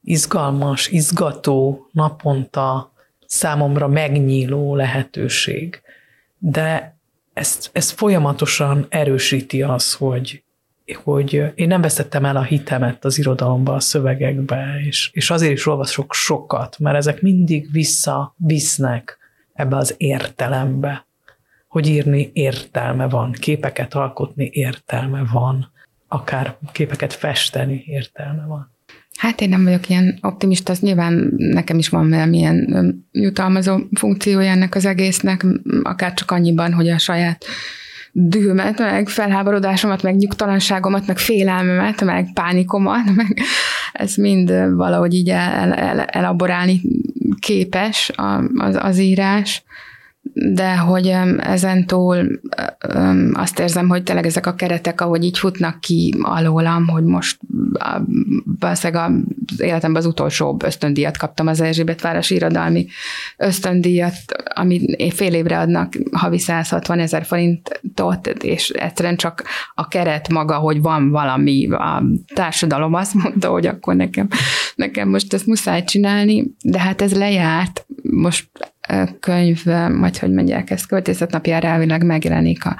[0.02, 2.92] izgalmas, izgató, naponta
[3.26, 5.82] számomra megnyíló lehetőség.
[6.38, 6.96] De
[7.32, 10.42] ezt, ezt folyamatosan erősíti az, hogy,
[11.02, 15.66] hogy én nem veszettem el a hitemet az irodalomba, a szövegekbe, és, és azért is
[15.66, 19.18] olvasok sokat, mert ezek mindig visszavisznek
[19.52, 21.06] ebbe az értelembe,
[21.68, 25.72] hogy írni értelme van, képeket alkotni értelme van,
[26.08, 28.71] akár képeket festeni értelme van.
[29.22, 34.74] Hát én nem vagyok ilyen optimista, az nyilván nekem is van valamilyen jutalmazó funkciója ennek
[34.74, 35.46] az egésznek,
[35.82, 37.44] akár csak annyiban, hogy a saját
[38.12, 43.38] dühömet, meg felháborodásomat, meg nyugtalanságomat, meg félelmemet, meg pánikomat, meg
[43.92, 46.80] ez mind valahogy így el, el, elaborálni
[47.38, 48.12] képes
[48.54, 49.64] az, az írás
[50.34, 52.40] de hogy ezen túl
[53.32, 57.38] azt érzem, hogy tényleg ezek a keretek, ahogy így futnak ki alólam, hogy most
[58.58, 59.10] valószínűleg
[59.50, 62.86] az életemben az utolsó ösztöndíjat kaptam az Erzsébet város irodalmi
[63.36, 64.14] ösztöndíjat,
[64.54, 69.44] amit fél évre adnak havi 160 ezer forintot, és egyszerűen csak
[69.74, 72.02] a keret maga, hogy van valami, a
[72.34, 74.28] társadalom azt mondta, hogy akkor nekem,
[74.74, 78.71] nekem most ezt muszáj csinálni, de hát ez lejárt, most
[79.20, 82.76] könyv, majd hogy mondják ezt, költészetnapjára elvileg megjelenik a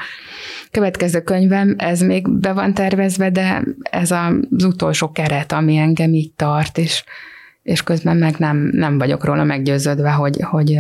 [0.71, 6.33] következő könyvem, ez még be van tervezve, de ez az utolsó keret, ami engem így
[6.33, 7.05] tart, és,
[7.63, 10.79] és közben meg nem, nem vagyok róla meggyőződve, hogy, hogy,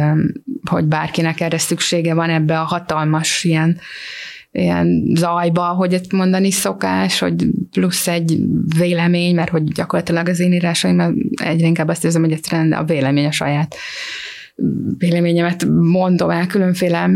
[0.70, 3.78] hogy bárkinek erre szüksége van ebbe a hatalmas ilyen,
[4.52, 8.38] ilyen zajba, hogy ezt mondani szokás, hogy plusz egy
[8.78, 11.00] vélemény, mert hogy gyakorlatilag az én írásaim
[11.42, 13.76] egyre inkább azt érzem, hogy egyszerűen a vélemény a saját
[14.98, 17.10] véleményemet mondom el különféle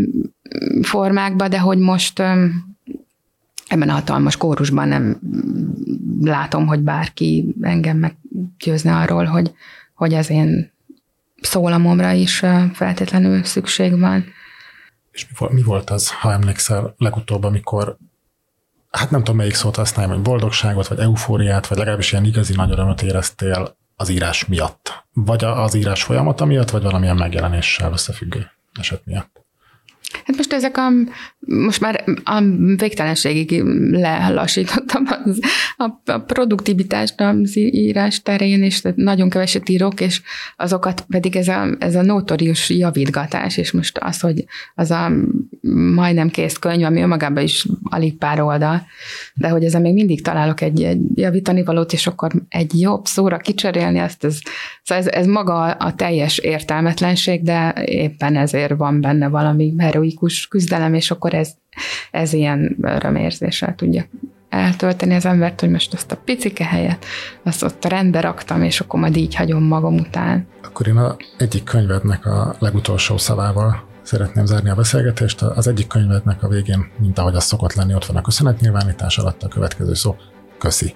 [0.82, 2.18] formákba, de hogy most
[3.68, 5.20] ebben a hatalmas kórusban nem
[6.20, 9.52] látom, hogy bárki engem meggyőzne arról, hogy,
[9.94, 10.72] hogy az én
[11.40, 12.42] szólamomra is
[12.72, 14.24] feltétlenül szükség van.
[15.12, 17.96] És mi volt az, ha emlékszel, legutóbb, amikor
[18.90, 22.70] hát nem tudom, melyik szót használni, hogy boldogságot, vagy eufóriát, vagy legalábbis ilyen igazi nagy
[22.70, 25.04] örömöt éreztél az írás miatt?
[25.12, 29.44] Vagy az írás folyamata miatt, vagy valamilyen megjelenéssel összefüggő eset miatt?
[30.24, 30.88] Hát most ezek a,
[31.38, 32.40] most már a
[32.76, 35.40] végtelenségig lelassítottam az,
[35.76, 40.22] a, a produktivitást az írás terén, és nagyon keveset írok, és
[40.56, 44.44] azokat pedig ez a, ez a notorius javítgatás, és most az, hogy
[44.74, 45.12] az a
[45.74, 48.86] majdnem kész könyv, ami önmagában is alig pár oldal,
[49.34, 53.36] de hogy ezzel még mindig találok egy, egy javítani valót, és akkor egy jobb szóra
[53.36, 54.38] kicserélni, azt ez,
[54.82, 60.94] szóval ez, ez maga a teljes értelmetlenség, de éppen ezért van benne valami heroikus küzdelem,
[60.94, 61.50] és akkor ez,
[62.10, 64.04] ez ilyen örömérzéssel tudja
[64.48, 67.04] eltölteni az embert, hogy most azt a picike helyet,
[67.42, 70.46] azt ott rendbe raktam, és akkor majd így hagyom magam után.
[70.62, 75.42] Akkor én a egyik könyvednek a legutolsó szavával szeretném zárni a beszélgetést.
[75.42, 79.42] Az egyik könyvednek a végén, mint ahogy az szokott lenni, ott van a köszönetnyilvánítás alatt
[79.42, 80.16] a következő szó.
[80.58, 80.94] Köszi.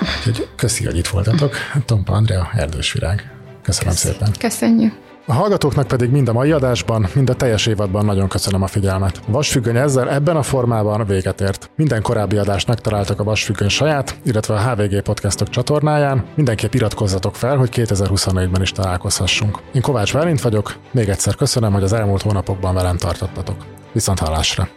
[0.00, 1.54] Úgyhogy köszi, hogy itt voltatok.
[1.84, 3.32] Tompa Andrea, Erdős Virág.
[3.62, 4.06] Köszönöm Köszi.
[4.06, 4.32] szépen.
[4.38, 5.09] Köszönjük.
[5.26, 9.20] A hallgatóknak pedig mind a mai adásban, mind a teljes évadban nagyon köszönöm a figyelmet.
[9.28, 11.70] A Vasfüggöny ezzel ebben a formában véget ért.
[11.76, 16.24] Minden korábbi adást megtaláltak a Vasfüggöny saját, illetve a HVG podcastok csatornáján.
[16.34, 19.58] Mindenképp iratkozzatok fel, hogy 2024-ben is találkozhassunk.
[19.72, 23.56] Én Kovács Válint vagyok, még egyszer köszönöm, hogy az elmúlt hónapokban velem tartottatok.
[23.92, 24.68] Viszont hallásra!